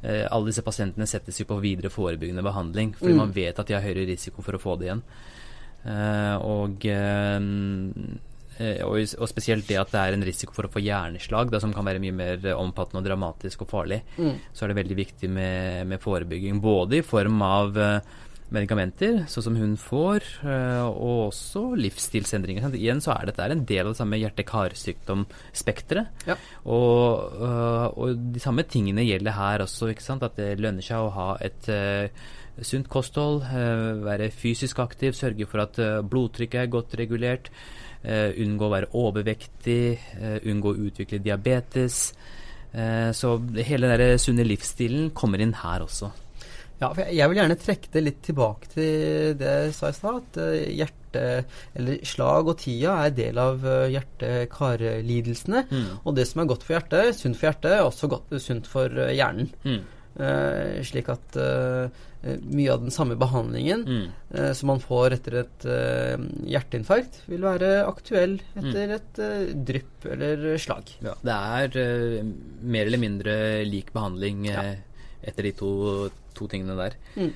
[0.03, 3.23] eh, alle disse pasientene settes jo på videre forebyggende behandling, fordi mm.
[3.25, 5.05] man vet at de har høyere risiko for å få det igjen.
[5.87, 7.41] Eh, og, eh,
[8.85, 11.73] og, og, spesielt det at det er en risiko for å få hjerneslag, da, som
[11.77, 14.53] kan være mye mer omfattende og dramatisk og farlig, mm.
[14.53, 16.61] så er det veldig viktig med, med forebygging.
[16.65, 18.15] Både i form av eh,
[18.55, 22.63] medikamenter, sånn som hun får, eh, og også livsstilsendringer.
[22.79, 26.07] Igjen så er dette en del av det samme hjerte-karsykdomspekteret.
[26.29, 26.37] Ja.
[26.65, 29.91] Og, eh, og, de samme tingene gjelder her også.
[29.97, 32.09] At det lønner seg å ha et uh,
[32.63, 37.51] sunt kosthold, uh, være fysisk aktiv, sørge for at uh, blodtrykket er godt regulert,
[38.07, 39.99] unngå å være overvektig,
[40.47, 42.15] unngå å utvikle diabetes.
[43.19, 43.29] så
[43.67, 46.13] hele den sunne livsstilen kommer inn her også.
[46.77, 50.19] Ja, for jeg vil gjerne trekke det litt tilbake til det jeg sa i stad.
[50.21, 51.23] At eh, hjerte,
[51.79, 55.67] eller slag og tida er del av eh, hjerte-karlidelsene.
[55.71, 55.87] Mm.
[56.05, 58.93] Og det som er godt for hjertet, sunt for hjertet, er også godt, sunt for
[58.93, 59.53] eh, hjernen.
[59.65, 59.85] Mm.
[60.17, 61.93] Uh, slik at uh,
[62.25, 64.07] mye av den samme behandlingen mm.
[64.33, 65.67] uh, som man får etter et
[66.49, 68.95] hjerteinfarkt, vil være aktuell etter mm.
[68.97, 69.21] et
[69.69, 70.95] drypp eller slag.
[71.05, 71.37] Ja, det
[71.77, 72.31] er
[72.65, 73.37] mer eller mindre
[73.69, 74.65] lik behandling ja.
[75.21, 75.75] etter de to
[76.37, 76.99] to tingene der.
[77.17, 77.33] Mm.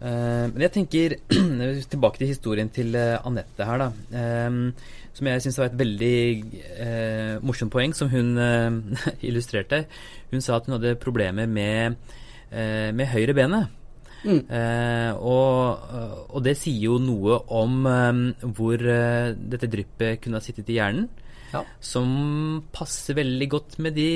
[0.00, 1.14] Uh, men jeg tenker
[1.92, 3.88] tilbake til historien til uh, Anette her, da.
[4.14, 8.38] Uh, som jeg syns var et veldig morsomt poeng, som hun
[9.28, 9.82] illustrerte.
[10.30, 11.98] Hun sa at hun hadde problemer med,
[12.94, 13.74] med høyre benet.
[14.22, 14.38] Mm.
[15.18, 15.82] Og,
[16.30, 17.82] og, det sier jo noe om
[18.54, 21.10] hvor dette dryppet kunne ha sittet i hjernen.
[21.50, 21.66] Ja.
[21.82, 24.10] Som passer veldig godt med de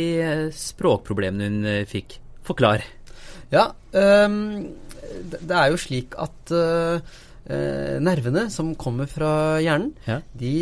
[0.54, 2.20] språkproblemene hun fikk.
[2.46, 2.86] Forklar.
[3.54, 3.68] Ja,
[4.26, 4.66] um,
[5.30, 10.18] det er jo slik at uh, uh, nervene som kommer fra hjernen, ja.
[10.34, 10.54] de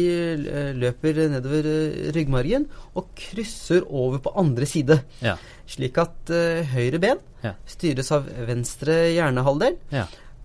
[0.44, 1.68] uh, løper nedover
[2.14, 4.98] ryggmargen og krysser over på andre side.
[5.24, 5.38] Ja.
[5.72, 6.28] Slik at
[6.74, 7.55] høyre ben ja.
[7.70, 9.78] styres av venstre hjernehalvdel,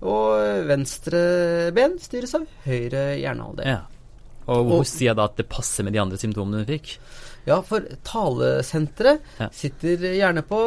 [0.08, 1.20] og venstre
[1.76, 3.82] ben styres av høyre hjernehalvdel.
[4.48, 6.94] Og hvor sier jeg da at det passer med de andre symptomene du fikk?
[7.48, 10.62] Ja, for talesenteret sitter gjerne på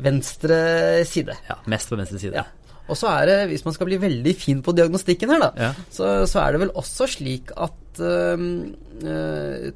[0.00, 0.58] venstre
[1.08, 1.36] side.
[1.48, 2.40] Ja, mest på venstre side.
[2.40, 2.48] Ja.
[2.90, 5.70] Og så er det, hvis man skal bli veldig fin på diagnostikken her, da, ja.
[5.92, 8.42] så, så, er det vel også slik at uh,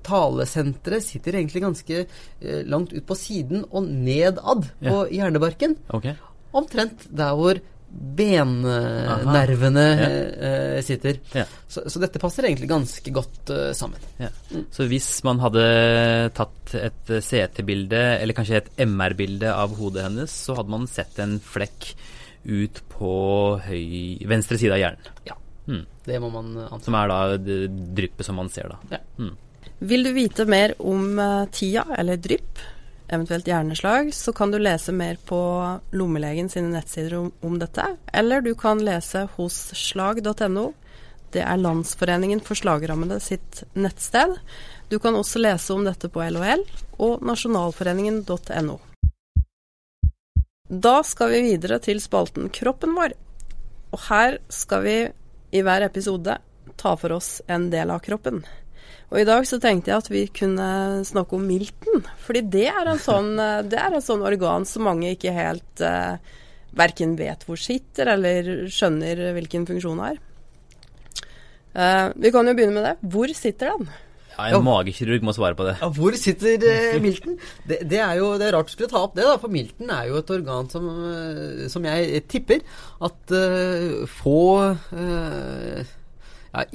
[0.07, 4.91] talesenteret sitter egentlig ganske uh, langt ut på siden og nedad ja.
[4.91, 5.79] på hjernebarken.
[5.97, 6.17] Okay.
[6.57, 7.63] Omtrent der hvor
[8.17, 10.83] bennervene ja.
[10.83, 11.19] sitter.
[11.33, 11.45] Ja.
[11.69, 14.03] Så, så, dette passer egentlig ganske godt uh, sammen.
[14.21, 14.31] Ja.
[14.53, 14.67] Mm.
[14.75, 15.65] Så hvis man hadde
[16.37, 21.39] tatt et CT-bilde, eller kanskje et MR-bilde av hodet hennes, så hadde man sett en
[21.43, 21.91] flekk
[22.47, 23.17] ut på
[23.67, 25.11] høy, venstre side av hjernen.
[25.27, 25.35] Ja,
[25.67, 25.83] mm.
[26.07, 26.85] det må man anta.
[26.87, 27.61] Som er da det
[27.99, 29.03] dryppet som man ser, da.
[29.19, 29.35] Mm.
[29.87, 31.19] Vil du vite mer om
[31.53, 32.63] tida, eller drypp?
[33.09, 35.39] Eventuelt hjerneslag, så kan du lese mer på
[35.93, 37.85] lommelegen sine nettsider om, om dette.
[38.13, 40.73] Eller du kan lese hos slag.no.
[41.35, 44.37] Det er Landsforeningen for slagrammede sitt nettsted.
[44.89, 46.63] Du kan også lese om dette på LHL
[47.03, 48.79] og nasjonalforeningen.no.
[50.67, 53.15] Da skal vi videre til spalten Kroppen vår.
[53.95, 54.97] Og her skal vi
[55.55, 56.39] i hver episode
[56.77, 58.43] ta for oss en del av kroppen.
[59.13, 60.69] Og i dag så tenkte jeg at vi kunne
[61.07, 62.07] snakke om milten.
[62.27, 63.35] Fordi det er en sånn,
[63.71, 66.17] det er en sånn organ som mange ikke helt eh,
[66.77, 70.25] verken vet hvor sitter, eller skjønner hvilken funksjon det har.
[71.77, 72.97] Eh, vi kan jo begynne med det.
[73.13, 73.95] Hvor sitter den?
[74.37, 75.79] Ja, En magekirurg må svare på det.
[75.81, 77.39] Ja, hvor sitter eh, milten?
[77.65, 79.93] Det, det er jo det er rart du skulle ta opp det, da, for milten
[79.93, 82.61] er jo et organ som, eh, som jeg tipper
[83.07, 84.43] at uh, få
[84.93, 86.06] eh, ja,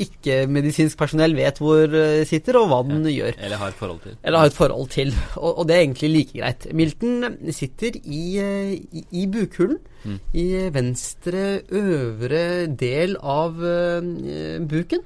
[0.03, 3.37] ikke-medisinsk personell vet hvor eh, sitter, og hva den gjør.
[3.37, 4.17] Eller har et forhold til.
[4.23, 5.13] Eller har et forhold til.
[5.37, 6.67] Og, og det er egentlig like greit.
[6.77, 9.79] Milten sitter i, eh, i, i bukhulen.
[10.33, 14.01] I venstre øvre del av uh,
[14.65, 15.03] buken.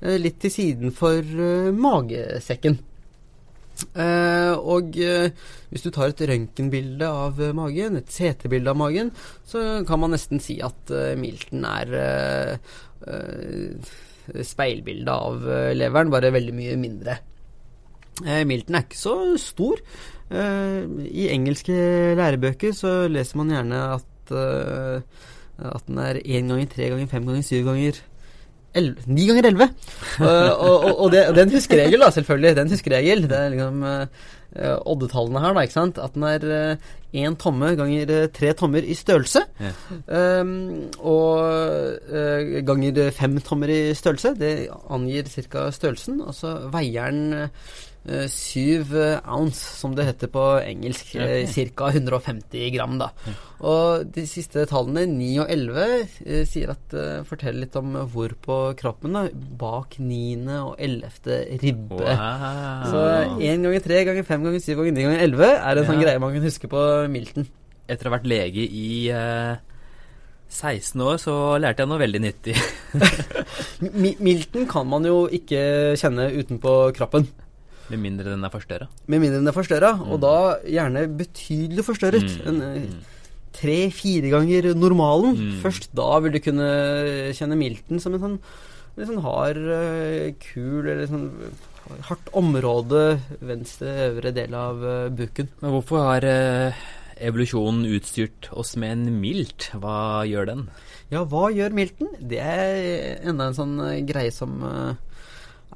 [0.00, 2.78] uh, litt til siden for uh, magesekken.
[3.94, 5.28] Uh, og uh,
[5.70, 9.12] hvis du tar et røntgenbilde av uh, magen, et CT-bilde av magen,
[9.46, 11.94] så kan man nesten si at milten er
[14.34, 17.18] eh, eh, av eh, leveren, bare veldig mye mindre.
[18.18, 19.80] Milton milten er ikke så stor.
[20.28, 21.74] Eh, I engelske
[22.18, 25.00] lærebøker så leser man gjerne at, eh,
[25.70, 28.00] at den er én ganger tre ganger fem ganger syv ganger
[28.78, 29.70] Ni ganger elleve!
[30.18, 32.50] Eh, og, og, og, det, og det er en huskeregel, da, selvfølgelig.
[32.50, 33.22] Det er en huskeregel.
[33.30, 33.84] Det er liksom
[34.56, 35.98] eh, oddetallene her, da, ikke sant.
[35.98, 36.78] At den er
[37.16, 39.42] én tomme ganger eh, tre tommer i størrelse.
[39.60, 39.72] Ja.
[40.40, 41.40] Um, og
[42.12, 44.34] eh, ganger fem tommer i størrelse.
[44.38, 45.70] Det angir ca.
[45.72, 46.20] størrelsen.
[46.20, 47.48] Og så veier den eh,
[48.30, 51.12] syv eh, ounce, som det heter på engelsk.
[51.14, 51.90] Ca.
[51.92, 53.10] 150 gram, da.
[53.58, 55.86] Og de siste tallene, 9 og 11,
[56.24, 60.60] eh, sier at, eh, forteller litt om hvor på kroppen, da, bak 9.
[60.62, 61.58] og 11.
[61.62, 61.98] ribbe.
[61.98, 62.84] Wow.
[62.92, 63.02] Så
[63.42, 66.22] 1 ganger 3 ganger 5 ganger 7 ganger 9 ganger 11 er en sånn greie
[66.22, 67.48] man kan huske på Milton.
[67.88, 69.56] Etter å ha vært lege i eh,
[70.48, 72.54] 16 år, så lærte jeg noe veldig nyttig.
[74.00, 77.26] Mi Milton kan man jo ikke kjenne utenpå kroppen.
[77.88, 78.88] Med mindre den er forstørra.
[79.08, 80.34] Med mindre den er forstørra, og da
[80.68, 82.34] gjerne betydelig forstørret.
[82.44, 82.98] Mm, eh, mm.
[83.58, 85.38] Tre-fire ganger normalen.
[85.38, 85.54] Mm.
[85.64, 86.68] Først da vil du kunne
[87.36, 88.36] kjenne Milton som en sånn,
[88.98, 91.26] litt sånn hard eh, kul eller sånn
[92.04, 93.02] hardt område
[93.40, 95.48] venstre øvre del av eh, buken.
[95.62, 96.28] Men hvorfor har
[97.18, 99.70] evolusjonen utstyrt oss med en milt?
[99.80, 100.66] Hva gjør den?
[101.08, 102.12] Ja, hva gjør Milton?
[102.20, 104.60] Det er enda en sånn greie som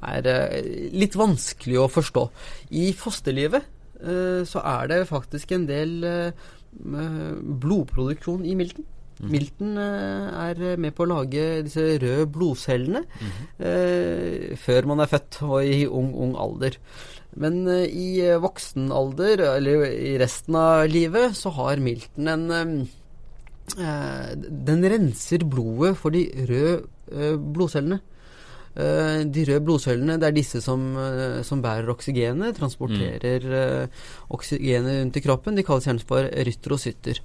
[0.03, 2.25] er eh, litt vanskelig å forstå.
[2.79, 3.67] I fosterlivet
[4.01, 8.87] eh, så er det faktisk en del eh, blodproduksjon i milten.
[9.13, 9.27] Mm.
[9.29, 13.03] Milten er med på å lage disse røde blodcellene
[13.61, 16.79] eh, før man er født og i ung, ung alder.
[17.39, 22.43] Men i voksen alder, eller i resten av livet, så har milten en
[23.77, 28.01] eh, Den renser blodet for de røde eh, blodcellene.
[28.73, 33.99] Eh, de røde blodcellene det er disse som, eh, som bærer oksygenet, transporterer mm.
[34.33, 35.55] oksygenet rundt i kroppen.
[35.59, 37.21] De kalles gjerne for erytrocytter.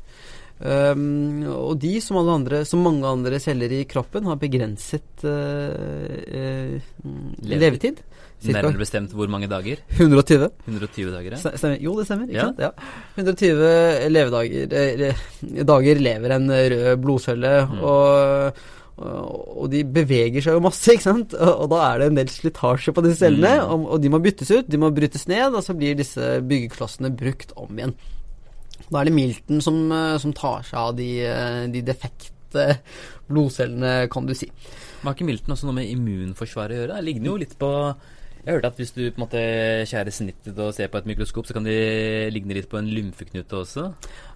[0.58, 6.74] Um, og de, som, alle andre, som mange andre celler i kroppen, har begrenset uh,
[7.04, 8.00] mm, Levetid.
[8.42, 9.80] Cirka Nærmere bestemt hvor mange dager?
[9.96, 10.48] 120.
[10.66, 11.38] 120 dager, ja.
[11.58, 11.78] Stemmer.
[11.82, 12.26] Jo, det stemmer.
[12.26, 12.48] Ikke Ja.
[12.50, 12.58] sant?
[12.58, 12.70] Ja.
[13.16, 15.22] 120 levedager eh,
[15.66, 17.80] dager lever en rød blodcelle, Mm.
[17.82, 18.60] og,
[18.98, 21.34] og, og de beveger seg jo masse, ikke sant?
[21.38, 23.86] Og, da er det en del slitasje på disse cellene, Mm.
[23.86, 27.52] og, de må byttes ut, de må brytes ned, og så blir disse byggeklossene brukt
[27.56, 27.94] om igjen.
[28.88, 32.78] Da er det Milton som, eh, som tar seg av de, eh, de defekte
[33.28, 34.46] blodcellene, kan du si.
[35.02, 36.96] Men har ikke milten også noe med immunforsvaret å gjøre?
[36.96, 37.70] Det ligner jo litt på
[38.48, 39.40] Jeg hørte at hvis du på en måte
[39.84, 43.58] skjærer snittet og ser på et mikroskop, så kan det ligne litt på en lymfeknute
[43.58, 43.82] også.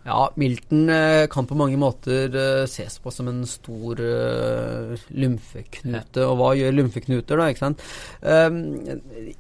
[0.05, 6.27] Ja, Milton eh, kan på mange måter eh, ses på som en stor eh, lymfeknute.
[6.27, 7.47] Og hva gjør lymfeknuter, da?
[7.49, 7.85] ikke sant?
[8.21, 8.59] Um,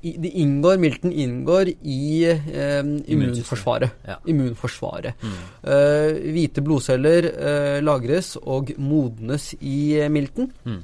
[0.00, 3.92] de inngår, Milton inngår i um, immunforsvaret.
[4.08, 4.16] Ja.
[4.32, 5.20] Immunforsvaret.
[5.20, 5.36] Mm.
[6.32, 7.28] Hvite blodceller
[7.84, 10.48] lagres og modnes i milten.
[10.64, 10.80] Mm.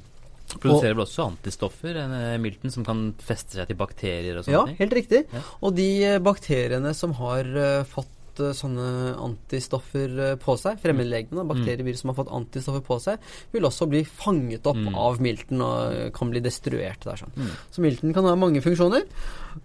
[0.57, 4.53] Produserer vel også antistoffer, en, eh, milten, som kan feste seg til bakterier og sånne
[4.57, 4.77] Ja, ting?
[4.79, 5.27] helt riktig.
[5.33, 5.41] Ja.
[5.63, 8.07] Og de eh, bakteriene som har eh, fått
[8.39, 11.49] sånne antistoffer på seg, fremmedlegene, Mm.
[11.49, 13.19] bakterievirus som har fått antistoffer på seg,
[13.53, 14.95] vil også bli fanget opp Mm.
[14.95, 17.17] av milten og kan bli destruert der.
[17.19, 17.33] Sånn.
[17.37, 17.51] Mm.
[17.73, 19.03] Så milten kan ha mange funksjoner.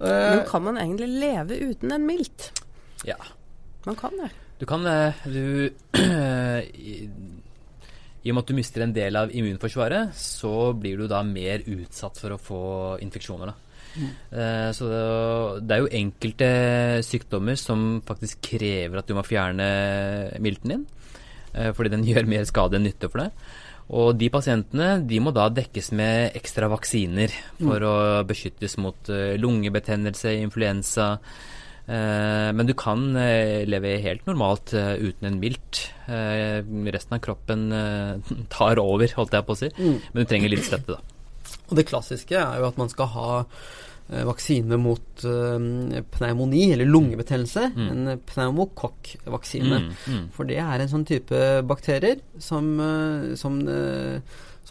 [0.02, 2.50] Eh, Men kan man egentlig leve uten en milt?
[3.06, 3.16] Ja.
[3.86, 4.32] Man kan det.
[4.58, 4.82] Du kan
[5.24, 5.70] Du
[8.24, 11.59] i- og med at du mister en del av immunforsvaret, så blir du da mer
[11.67, 12.61] utsatt for å få
[13.03, 13.47] infeksjoner.
[13.51, 13.53] da.
[14.34, 16.47] Eh, Så det, det er jo enkelte
[17.05, 19.67] sykdommer som faktisk krever at du må fjerne
[20.41, 20.86] milten din,
[21.53, 23.32] eh, fordi den gjør mer skade enn nytte for deg.
[23.93, 29.36] Og de pasientene de må da dekkes med ekstra vaksiner for å beskyttes mot eh,
[29.38, 31.19] lungebetennelse, influensa.
[31.84, 35.88] Eh, men du kan eh, leve helt normalt eh, uten en milt.
[36.08, 37.70] Resten av kroppen
[38.54, 39.72] tar over, holdt jeg på å si.
[39.80, 41.56] Men du trenger litt støtte, da.
[41.70, 43.28] Og det klassiske er jo at man skal ha
[44.28, 47.70] vaksine mot pneumoni, eller lungebetennelse.
[47.72, 49.80] En pneumokokkvaksine.
[49.80, 50.26] Mm, mm.
[50.36, 52.68] For det er en sånn type bakterier som,
[53.40, 53.62] som,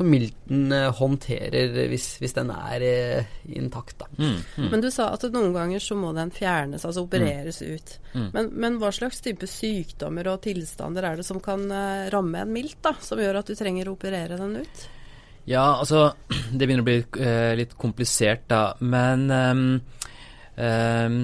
[0.02, 3.96] som milten eh, håndterer hvis, hvis den er eh, intakt.
[4.02, 4.10] Da.
[4.18, 4.70] Mm, mm.
[4.72, 7.94] Men du sa at noen ganger så må den fjernes, altså opereres ut.
[8.12, 8.30] Mm.
[8.34, 12.52] Men, men hva slags type sykdommer og tilstander er det som kan eh, ramme en
[12.52, 12.96] milt, da?
[13.00, 14.84] Som gjør at du trenger å operere den ut?
[15.48, 16.12] Ja, altså
[16.56, 18.64] Det begynner å bli eh, litt komplisert, da.
[18.84, 19.64] Men ehm,
[20.56, 21.16] um,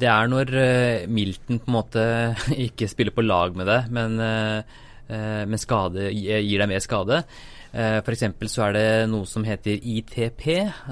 [0.00, 2.04] det er når uh, milten på en måte
[2.66, 6.84] ikke spiller på lag med det, men, uh, eh, men skade, gir gir deg mer
[6.84, 7.24] skade.
[7.70, 8.24] Uh, F.eks.
[8.50, 10.44] så er det noe som heter ITP,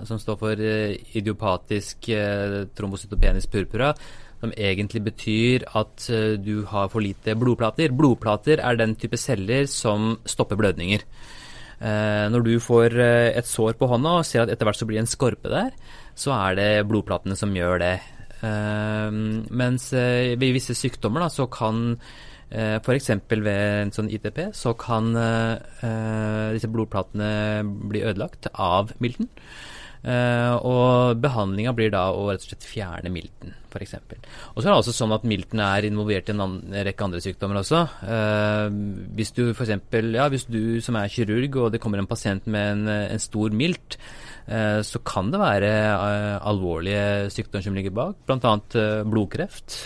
[0.06, 3.92] som står for eh, idiopatisk uh, trombocytopenisk purpura.
[4.38, 7.90] Som egentlig betyr at eh, du har for lite blodplater.
[7.90, 11.02] Blodplater er den type celler som stopper blødninger.
[11.78, 14.86] Eh, når du får eh, et sår på hånda og ser at etter hvert så
[14.86, 15.74] blir det en skorpe der,
[16.18, 17.96] så er det blodplatene som gjør det.
[18.46, 19.18] Eh,
[19.50, 21.96] mens eh, ved visse sykdommer da, så kan
[22.50, 23.10] eh, F.eks.
[23.30, 29.30] ved en sånn ITP så kan eh, disse blodplatene bli ødelagt av milten.
[29.98, 33.96] Uh, og behandlinga blir da å rett og slett fjerne milten, f.eks.
[33.98, 37.58] Og så er det også sånn at milten er involvert i en rekke andre sykdommer
[37.60, 37.82] også.
[38.06, 38.68] Uh,
[39.18, 39.74] hvis du f.eks.
[40.14, 43.50] Ja, hvis du som er kirurg og det kommer en pasient med en, en stor
[43.50, 43.98] milt,
[44.46, 45.72] uh, så kan det være
[46.38, 48.54] alvorlige sykdommer som ligger bak, bl.a.
[49.02, 49.80] Blodkreft.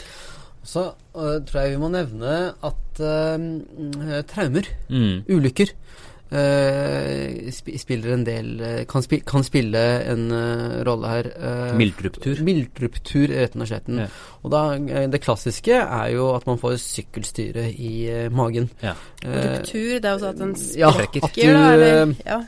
[0.64, 5.24] Så uh, tror jeg vi må nevne at uh, traumer, Mm.
[5.32, 5.72] ulykker,
[6.32, 9.82] uh, sp spiller en del kan, spi kan spille
[10.12, 10.24] en
[10.86, 11.28] rolle her.
[11.36, 12.40] øh, mildruptur.
[12.46, 13.88] Miltruptur, rett og slett.
[13.88, 14.06] Ja.
[14.42, 14.62] Og da,
[15.12, 18.70] det klassiske er jo at man får sykkelstyre i magen.
[18.82, 18.94] Ja.
[19.24, 22.14] Ruptur, det er jo sånn at den ja, at du, da, eller?
[22.26, 22.40] Ja.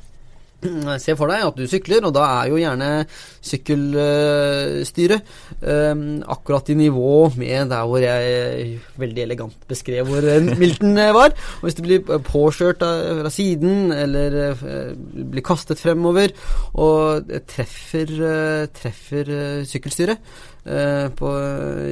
[1.05, 2.91] Se for deg at du sykler, og da er jo gjerne
[3.45, 5.21] sykkelstyret
[5.61, 5.95] eh,
[6.35, 11.31] akkurat i nivå med der hvor jeg veldig elegant beskrev hvor eh, Milton eh, var.
[11.61, 14.93] Og hvis du blir påkjørt fra siden, eller eh,
[15.35, 16.29] blir kastet fremover,
[16.81, 19.25] og treffer, eh, treffer
[19.69, 20.19] sykkelstyret
[20.65, 21.31] på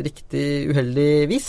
[0.00, 1.48] riktig uheldig vis,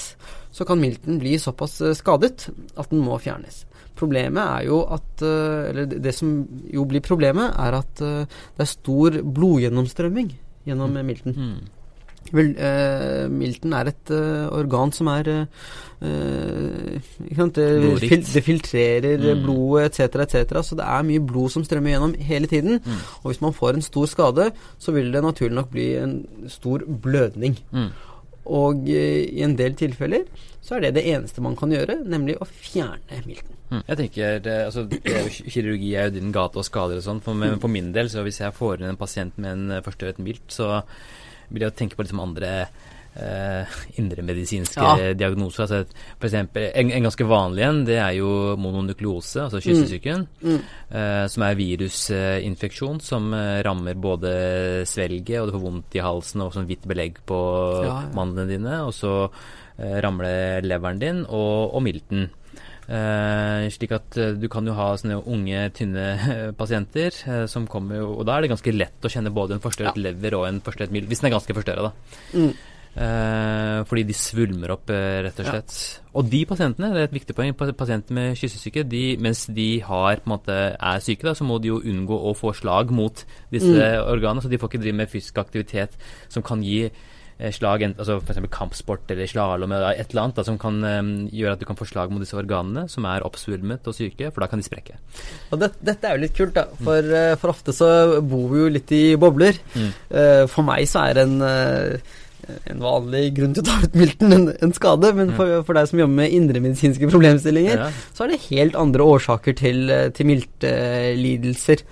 [0.51, 3.63] så kan Milton bli såpass skadet at den må fjernes.
[3.95, 8.25] Problemet er jo at eh, Eller det- som jo blir problemet, er at eh,
[8.57, 10.33] det er stor blodgjennomstrømming
[10.65, 11.05] gjennom mm.
[11.05, 11.35] milten.
[11.37, 11.71] Mm.
[12.33, 15.45] Vel, eh, milten er et eh, organ som er eh,
[16.01, 17.01] eh?
[17.53, 17.65] Det,
[17.99, 19.43] fil det filtrerer eh, Mm.
[19.43, 22.79] blodet etc., etc., så det er mye blod som strømmer gjennom hele tiden.
[22.83, 23.01] Mm.
[23.23, 26.15] Og hvis man får en stor skade, så vil det naturlig nok bli en
[26.49, 27.57] stor blødning.
[27.71, 27.89] Mm.
[28.45, 30.25] Og eh, i en del tilfeller
[30.63, 33.51] så er det det eneste man kan gjøre, nemlig å fjerne milten.
[33.73, 33.83] Mm.
[33.89, 34.85] Jeg tenker, altså
[35.49, 37.21] Kirurgi er jo din gate og skader og sånn.
[37.25, 39.85] For, men for min del, så hvis jeg får inn en pasient med en eh,
[39.85, 40.83] forstørret milt, så
[41.53, 42.51] vil jeg tenke på liksom andre
[43.17, 45.13] eh, indremedisinske Ja.
[45.17, 45.65] diagnoser.
[45.65, 48.29] Altså, for eksempel, en, en ganske vanlig en, det er jo
[48.61, 50.27] mononukleose, altså kyssesyken.
[50.41, 50.59] Mm.
[50.93, 53.33] eh, som er virusinfeksjon som
[53.65, 54.31] rammer både
[54.89, 57.41] svelget, og du får vondt i halsen og sånn hvitt belegg på
[57.83, 57.99] Ja, ja.
[58.17, 58.79] mandlene dine.
[58.87, 59.15] Og så
[59.73, 60.29] ramler
[60.61, 62.27] det leveren din og, og milten.
[62.83, 67.15] Eh, slik at eh, du kan jo ha sånne unge, tynne eh, pasienter
[67.47, 70.35] som kommer jo Og da er det ganske lett å kjenne både en forstørret lever
[70.35, 71.93] og en forstørret mild, hvis den er ganske forstørra, da.
[72.35, 72.51] Mm.
[72.93, 75.51] Eh, fordi de svulmer opp, rett og Ja.
[75.55, 75.77] slett.
[76.13, 80.19] Og de pasientene, det er et viktig poeng, pasienter med kyssesyke, de, mens de har,
[80.29, 84.03] måte, er syke, da, så må de jo unngå å få slag mot disse Mm.
[84.11, 84.43] organene.
[84.43, 85.95] Så de får ikke drive med fysisk aktivitet
[86.29, 86.91] som kan gi
[87.51, 88.39] slag, ent- altså f.eks.
[88.53, 91.75] kampsport eller slalåm eller et eller annet da, som kan um, gjøre at du kan
[91.75, 94.95] få slag mot disse organene som er oppsvulmet og syke, for da kan de sprekke.
[95.51, 96.67] Og det, dette er jo litt kult, da.
[96.79, 97.89] For, eh, for ofte så
[98.23, 99.59] bor vi jo litt i bobler.
[99.75, 99.89] Mm.
[100.13, 101.97] Eh, for meg så er en, eh,
[102.71, 105.87] en vanlig grunn til å ta ut milten en, en skade, men for, for deg
[105.87, 107.91] som jobber med indremedisinske problemstillinger, Ja.
[108.15, 111.83] så er det helt andre årsaker til, til til miltlidelser.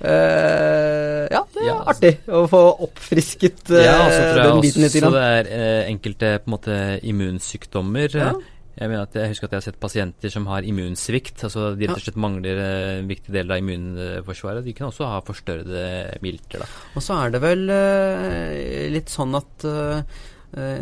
[0.00, 4.52] Eh, ja, det er Ja, altså- artig å få oppfrisket uh, Ja, så tror jeg
[4.52, 4.94] den biten litt.
[4.94, 8.14] også det er uh, enkelte på en måte immunsykdommer.
[8.14, 8.32] Ja.
[8.78, 11.88] Jeg mener at jeg husker at jeg har sett pasienter som har immunsvikt, altså de
[11.88, 12.60] rett og slett mangler
[13.00, 14.62] en viktige deler av immunforsvaret.
[14.62, 16.60] De kan også ha forstørrede milter.
[16.62, 16.66] da.
[16.94, 20.02] Og så er det vel eh, litt sånn at eh,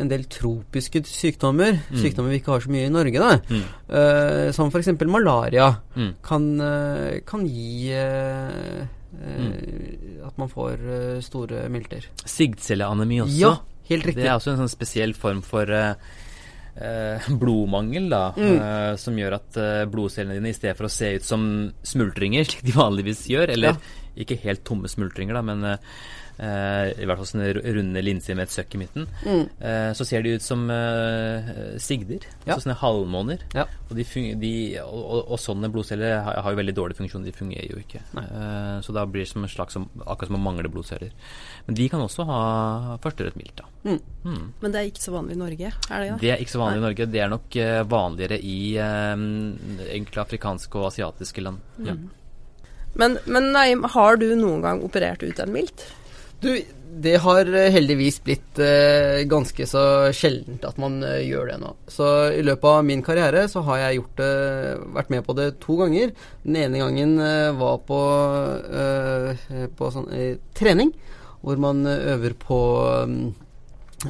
[0.02, 1.96] en del tropiske sykdommer, Mm.
[2.04, 3.64] sykdommer vi ikke har så mye i Norge, da, Mm.
[3.88, 4.92] uh, som f.eks.
[5.08, 6.12] malaria, Mm.
[6.22, 7.90] kan, eh, kan gi
[9.22, 12.06] eh, at man får eh, store milter.
[12.24, 13.38] Sigdcelleanemi også.
[13.40, 13.54] Ja,
[13.90, 14.22] helt riktig.
[14.24, 15.94] Det er også en sånn spesiell form for eh,
[16.76, 18.56] eh, blodmangel, da, Mm.
[18.60, 19.60] eh, som gjør at
[19.92, 23.74] blodcellene dine, i stedet for å se ut som smultringer, slik de vanligvis gjør, eller
[23.74, 23.76] Ja.
[24.16, 25.78] ikke helt tomme smultringer, da, men
[26.38, 29.46] i hvert fall sånne runde linser med et søkk i midten, Mm.
[29.60, 32.54] eh, så ser de ut som eh, sigder, Ja.
[32.54, 33.38] altså sånne halvmåner.
[33.54, 33.64] Ja.
[33.90, 34.04] Og, de
[34.40, 37.78] de, og, og, og sånne blodceller har, har jo veldig dårlig funksjon, de fungerer jo
[37.80, 38.02] ikke.
[38.20, 41.10] Eh, så da blir det som en slags som, akkurat som å mangle blodceller.
[41.66, 43.56] Men de kan også ha forstørret milt.
[43.56, 43.64] da.
[43.86, 44.00] Mm.
[44.24, 44.52] Mm.
[44.60, 46.20] Men det er ikke så vanlig i Norge, er det det?
[46.20, 47.06] Det er ikke så vanlig i Norge.
[47.16, 49.16] Det er nok eh, vanligere i eh,
[49.88, 51.60] egentlig afrikanske og asiatiske land.
[51.86, 51.94] Ja.
[52.96, 55.84] Men, men Naim, har du noen gang operert ut en milt?
[56.46, 56.52] Du,
[57.02, 59.82] det har eh, heldigvis blitt eh, ganske så
[60.14, 61.72] sjeldent at man eh, gjør det nå.
[61.90, 64.34] Så i løpet av min karriere så har jeg gjort det,
[64.94, 66.12] vært med på det to ganger.
[66.44, 67.98] Den ene gangen eh, var på,
[68.82, 70.94] eh, på sånn eh, trening,
[71.42, 72.60] hvor man eh, øver på
[73.10, 73.24] mm,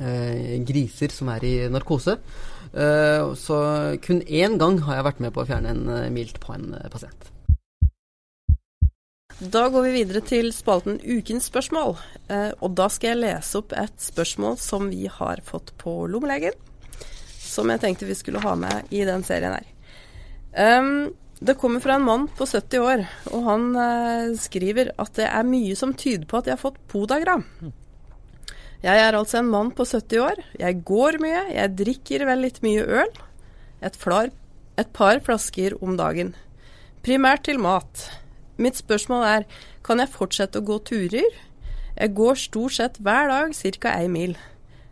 [0.02, 2.18] eh, griser som er i narkose.
[2.76, 3.62] Eh, så
[4.04, 6.74] kun én gang har jeg vært med på å fjerne en eh, milt på en
[6.76, 7.32] eh, pasient.
[9.36, 11.98] Da går vi videre til spalten Ukens spørsmål.
[12.32, 16.56] Eh, og da skal jeg lese opp et spørsmål som vi har fått på lommelegen.
[17.36, 19.68] Som jeg tenkte vi skulle ha med i den serien her.
[20.56, 25.28] Ehm, det kommer fra en mann på 70 år, og han eh, skriver at det
[25.28, 27.36] er mye som tyder på at jeg har fått podagra.
[28.80, 30.44] Jeg er altså en mann på 70 år.
[30.56, 33.18] Jeg går mye, jeg drikker vel litt mye øl.
[33.84, 34.32] Et, flar,
[34.80, 36.32] et par flasker om dagen.
[37.04, 38.08] Primært til mat.
[38.56, 39.46] Mitt spørsmål er,
[39.84, 41.40] kan jeg fortsette å gå turer?
[41.96, 43.92] Jeg går stort sett hver dag ca.
[43.92, 44.36] ei mil.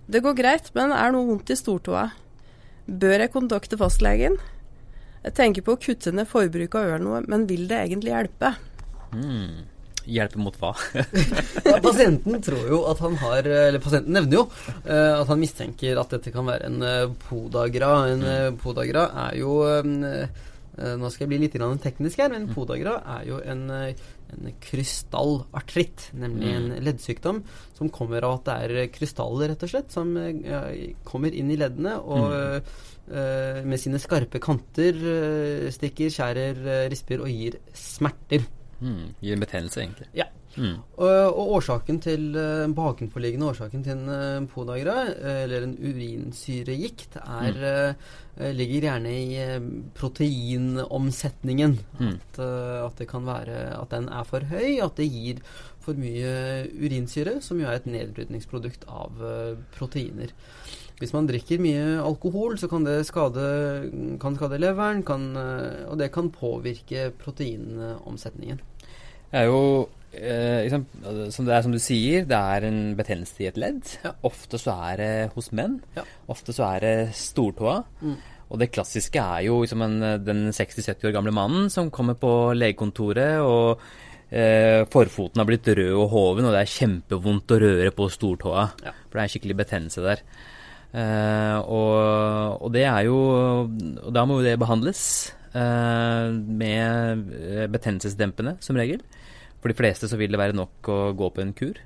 [0.06, 2.10] Det går greit, men er noe vondt i stortåa.
[2.84, 4.36] Bør jeg kontakte fastlegen?
[5.24, 8.52] Jeg tenker på å kutte ned forbruket av øl noe, men vil det egentlig hjelpe?
[9.16, 9.64] Mm.
[10.04, 10.74] Hjelpe mot hva?
[11.64, 14.42] Ja, pasienten tror jo at han har Eller pasienten nevner jo
[14.84, 17.94] uh, at han mistenker at dette kan være en eh, podagra.
[18.12, 20.04] En eh, podagra er jo um,
[20.74, 21.54] Nå skal jeg bli litt
[21.84, 24.00] teknisk her, men podagra er jo en, eh,
[24.34, 26.08] en krystallartritt.
[26.18, 27.42] Nemlig en leddsykdom
[27.76, 31.60] som kommer av at det er krystaller, rett og slett, som eh, kommer inn i
[31.60, 38.42] leddene og eh, med sine skarpe kanter eh, stikker, skjærer, eh, risper og gir smerter.
[38.80, 39.14] Mm.
[39.22, 40.10] Gir en betennelse, egentlig.
[40.18, 40.26] Ja.
[40.54, 40.76] Mm.
[40.96, 47.18] Og, og årsaken til uh, bakenforliggende årsaken til en uh, podagra, eh, eller en urinsyregikt,
[47.24, 51.78] er, eh, ligger gjerne i eh, proteinomsetningen.
[51.98, 52.14] Mm.
[52.14, 55.42] At, eh, at det kan være at den er for høy, at det gir
[55.84, 60.32] for mye urinsyre, som jo er et nedbrytningsprodukt av eh, proteiner.
[61.00, 63.42] Hvis man drikker mye alkohol, så kan det skade,
[64.22, 68.62] kan skade leveren, kan, eh, og det kan påvirke proteinomsetningen.
[69.34, 69.62] Det er jo
[70.14, 70.84] eh, liksom,
[71.34, 73.82] som, det er som du sier, det er en betennelse i et ledd.
[74.04, 74.12] Ja.
[74.30, 75.80] Ofte så er det hos menn.
[75.96, 76.04] Ja.
[76.30, 77.80] Ofte så er det stortåa.
[77.98, 78.14] Mm.
[78.54, 82.30] Og det klassiske er jo liksom en, den 60-70 år gamle mannen som kommer på
[82.54, 83.82] legekontoret, og
[84.30, 88.68] eh, forfoten har blitt rød og hoven, og det er kjempevondt å røre på stortåa.
[88.86, 88.94] Ja.
[89.08, 90.22] For det er en skikkelig betennelse der.
[90.94, 93.16] Eh, og, og det er jo
[93.66, 95.00] Og da må jo det behandles
[95.50, 99.02] eh, med eh, betennelsesdempende, som regel.
[99.64, 101.78] For de fleste så vil det være nok å gå på en kur.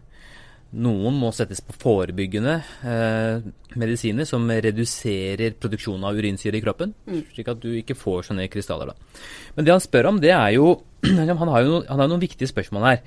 [0.83, 2.57] Noen må settes på forebyggende
[2.91, 3.45] eh,
[3.79, 6.91] medisiner som reduserer produksjonen av urinsyre i kroppen,
[7.31, 8.91] slik at du ikke får sånne krystaller.
[8.91, 9.23] Da.
[9.55, 10.75] Men det han spør om, det er jo
[11.07, 13.01] Han har jo, noen, han har noen viktige spørsmål her.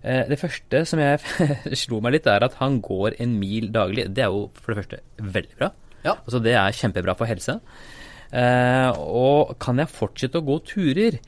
[0.00, 1.20] Eh, det første som jeg
[1.84, 4.08] slo meg litt, er at han går en mil daglig.
[4.16, 5.70] Det er jo for det første veldig bra.
[6.00, 6.16] Ja.
[6.16, 7.60] Altså Det er kjempebra for helse.
[8.34, 11.20] Eh, og kan jeg fortsette å gå turer?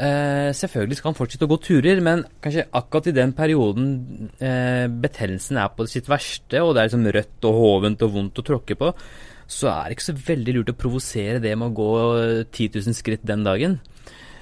[0.00, 3.90] Eh, selvfølgelig skal han fortsette å gå turer, men kanskje akkurat i den perioden
[4.40, 8.40] eh, betennelsen er på sitt verste, og det er liksom rødt og hovent og vondt
[8.40, 8.94] å tråkke på,
[9.50, 11.90] så er det ikke så veldig lurt å provosere det med å gå
[12.54, 13.80] 10 000 skritt den dagen.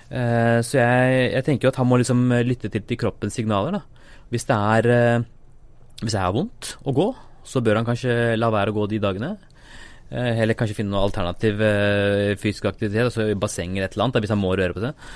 [0.08, 3.80] Eh, så jeg, jeg tenker jo at han må liksom lytte til, til kroppens signaler.
[3.80, 4.14] da.
[4.30, 5.26] Hvis det er eh,
[5.98, 7.08] hvis det er vondt å gå,
[7.48, 9.32] så bør han kanskje la være å gå de dagene.
[10.10, 14.06] Eh, Eller kanskje finne noe alternativ eh, fysisk aktivitet, altså i basseng eller et eller
[14.06, 15.08] annet, hvis han må røre på seg.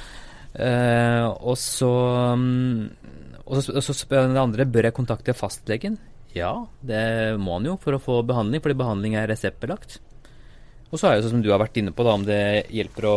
[0.53, 1.89] Eh, og så
[2.37, 2.91] mm,
[3.47, 5.97] Og så, så spør den andre bør jeg kontakte fastlegen.
[6.37, 6.53] Ja,
[6.85, 9.99] det må han jo for å få behandling, fordi behandling er reseptbelagt.
[10.93, 12.39] Og så er det sånn som du har vært inne på, da, om det
[12.69, 13.13] hjelper å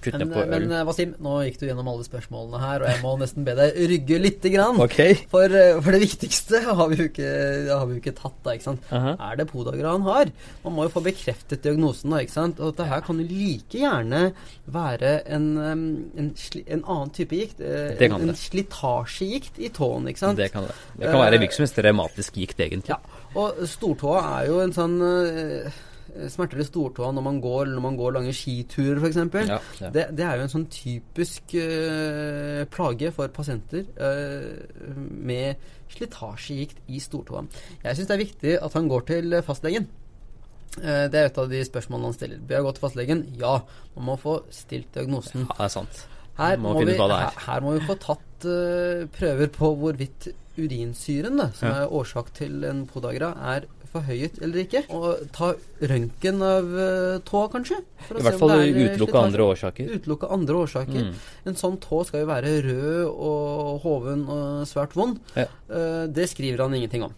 [0.00, 0.52] kutte Men, på øl.
[0.54, 3.54] men eh, Wasim, nå gikk du gjennom alle spørsmålene her, og jeg må nesten be
[3.58, 4.80] deg rygge lite grann.
[4.86, 5.18] Okay.
[5.28, 7.28] For, eh, for det viktigste har vi jo ikke,
[7.68, 8.56] har vi jo ikke tatt, da.
[8.56, 8.88] ikke sant?
[8.88, 9.14] Aha.
[9.28, 10.32] Er det podagra han har?
[10.64, 12.24] Man må jo få bekreftet diagnosen, da.
[12.24, 12.64] ikke sant?
[12.64, 14.24] Og dette her kan jo like gjerne
[14.72, 15.86] være en, en,
[16.24, 17.60] en annen type gikt.
[17.60, 20.40] eh, en, en slitasjegikt i tåen, ikke sant?
[20.40, 20.76] Det kan det.
[20.96, 22.96] Det kan være hvilken som helst revmatisk gikt, egentlig.
[22.96, 23.00] Ja,
[23.36, 25.82] og stortåa er jo en sånn uh,
[26.30, 29.18] smerter i stortåa når man går når man går lange skiturer, f.eks.
[29.48, 29.90] Ja, ja.
[29.94, 35.56] Det, det er jo en sånn typisk eh, plage for pasienter eh, med
[35.94, 37.44] slitasjegikt i stortåa.
[37.84, 39.86] Jeg syns det er viktig at han går til fastlegen.
[40.74, 42.40] Uh, det er et av de spørsmålene han stiller.
[42.42, 43.20] Bør jeg gå til fastlegen?
[43.38, 43.52] Ja.
[43.94, 45.44] Man må få stilt diagnosen.
[45.46, 46.00] Ja, det er sant.
[46.34, 47.12] Her Må må, vi, er.
[47.14, 51.84] her, her må vi få tatt uh, prøver på hvorvidt urinsyren, da, som Ja.
[51.84, 54.82] er årsak til en podagra, er forhøyet eller ikke.
[54.94, 55.52] Og ta
[55.90, 57.80] røntgen av uh, tå, kanskje.
[58.08, 59.92] for å I hvert fall eh, utelukke andre årsaker.
[59.98, 61.10] Utelukke andre årsaker.
[61.10, 61.18] Mm.
[61.50, 65.20] En sånn tå skal jo være rød og hoven og svært vond.
[65.38, 65.46] Ja.
[65.70, 67.14] Eh, det skriver han ingenting om.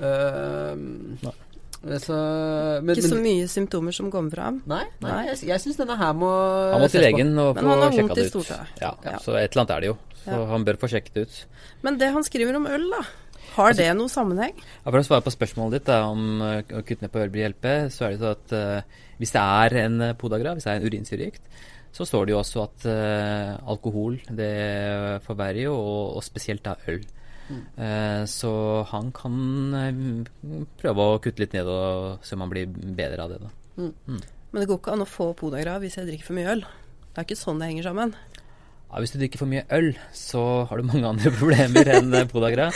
[0.00, 0.74] Eh,
[1.24, 1.34] Nei.
[2.02, 2.16] så,
[2.82, 4.62] men, Ikke så mye symptomer som kommer fram.
[4.70, 5.26] Nei, nei, Nei.
[5.32, 6.30] jeg, jeg syns denne her må
[6.72, 8.52] Han må til legen og få sjekka det ut.
[8.80, 9.18] Ja, Ja.
[9.22, 9.98] Så et eller annet er det jo.
[10.24, 10.46] Så Ja.
[10.54, 11.44] han bør få sjekket det ut.
[11.84, 13.02] Men det han skriver om øl, da.
[13.54, 14.56] Har det noe sammenheng?
[14.56, 17.32] Ja, for å svare på spørsmålet ditt da, om eh, å kutte ned på øl
[17.34, 20.66] vil hjelpe, så er det sånn at uh, hvis det er en eh, podagra, hvis
[20.66, 21.60] det er en urinsyregikt,
[21.94, 24.54] så står det jo også at uh, alkohol det
[25.26, 27.04] forverrer jo, og, og spesielt da øl.
[27.52, 28.52] Eh, så
[28.88, 29.34] han kan
[30.80, 33.40] prøve å kutte litt ned og se om han blir bedre av det.
[33.42, 33.50] da.
[33.76, 36.64] Men det går ikke an å få podagra hvis jeg drikker for mye øl.
[37.14, 38.14] Det er ikke sånn det henger sammen.
[38.94, 40.40] Ja, hvis du drikker for mye øl, så
[40.70, 42.68] har du mange andre problemer enn eh, podagra.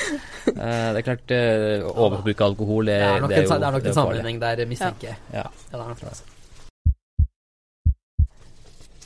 [0.50, 3.68] Eh, det er klart, eh, overbruk av alkohol Det er nok, det er en, det
[3.68, 5.18] er nok en sammenligning sammenheng der, mistenker jeg.
[5.30, 5.44] Ja.
[5.70, 6.24] Ja, er altså.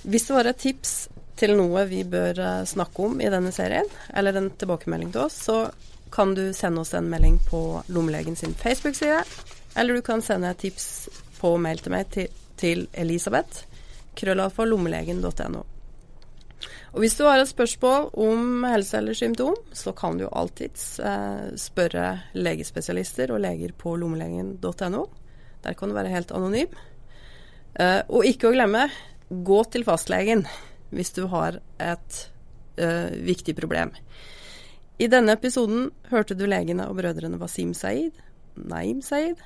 [0.08, 0.94] Hvis det var et tips
[1.42, 2.40] til noe vi bør
[2.70, 5.58] snakke om i denne serien, eller en tilbakemelding til oss, så
[6.12, 7.60] kan du sende oss en melding på
[7.92, 9.20] Lommelegen sin Facebook-side,
[9.76, 10.88] eller du kan sende et tips
[11.42, 13.66] på mail til meg til, til Elisabeth,
[14.16, 15.66] krøllalfa lommelegen.no.
[16.93, 21.55] Og hvis du har et spørsmål om helse eller symptom, så kan du alltids eh,
[21.57, 25.07] spørre legespesialister og leger på lommelegen.no.
[25.64, 26.76] Der kan du være helt anonym.
[27.80, 28.90] Eh, og ikke å glemme,
[29.32, 30.45] gå til fastlegen
[30.93, 32.18] hvis du har et
[32.76, 33.95] eh, viktig problem.
[35.01, 38.20] I denne episoden hørte du legene og brødrene Wasim Saeed,
[38.68, 39.40] Naim Saeed.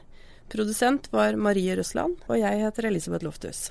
[0.50, 3.68] Produsent var Marie Røsland, og jeg heter Elisabeth Lofthus.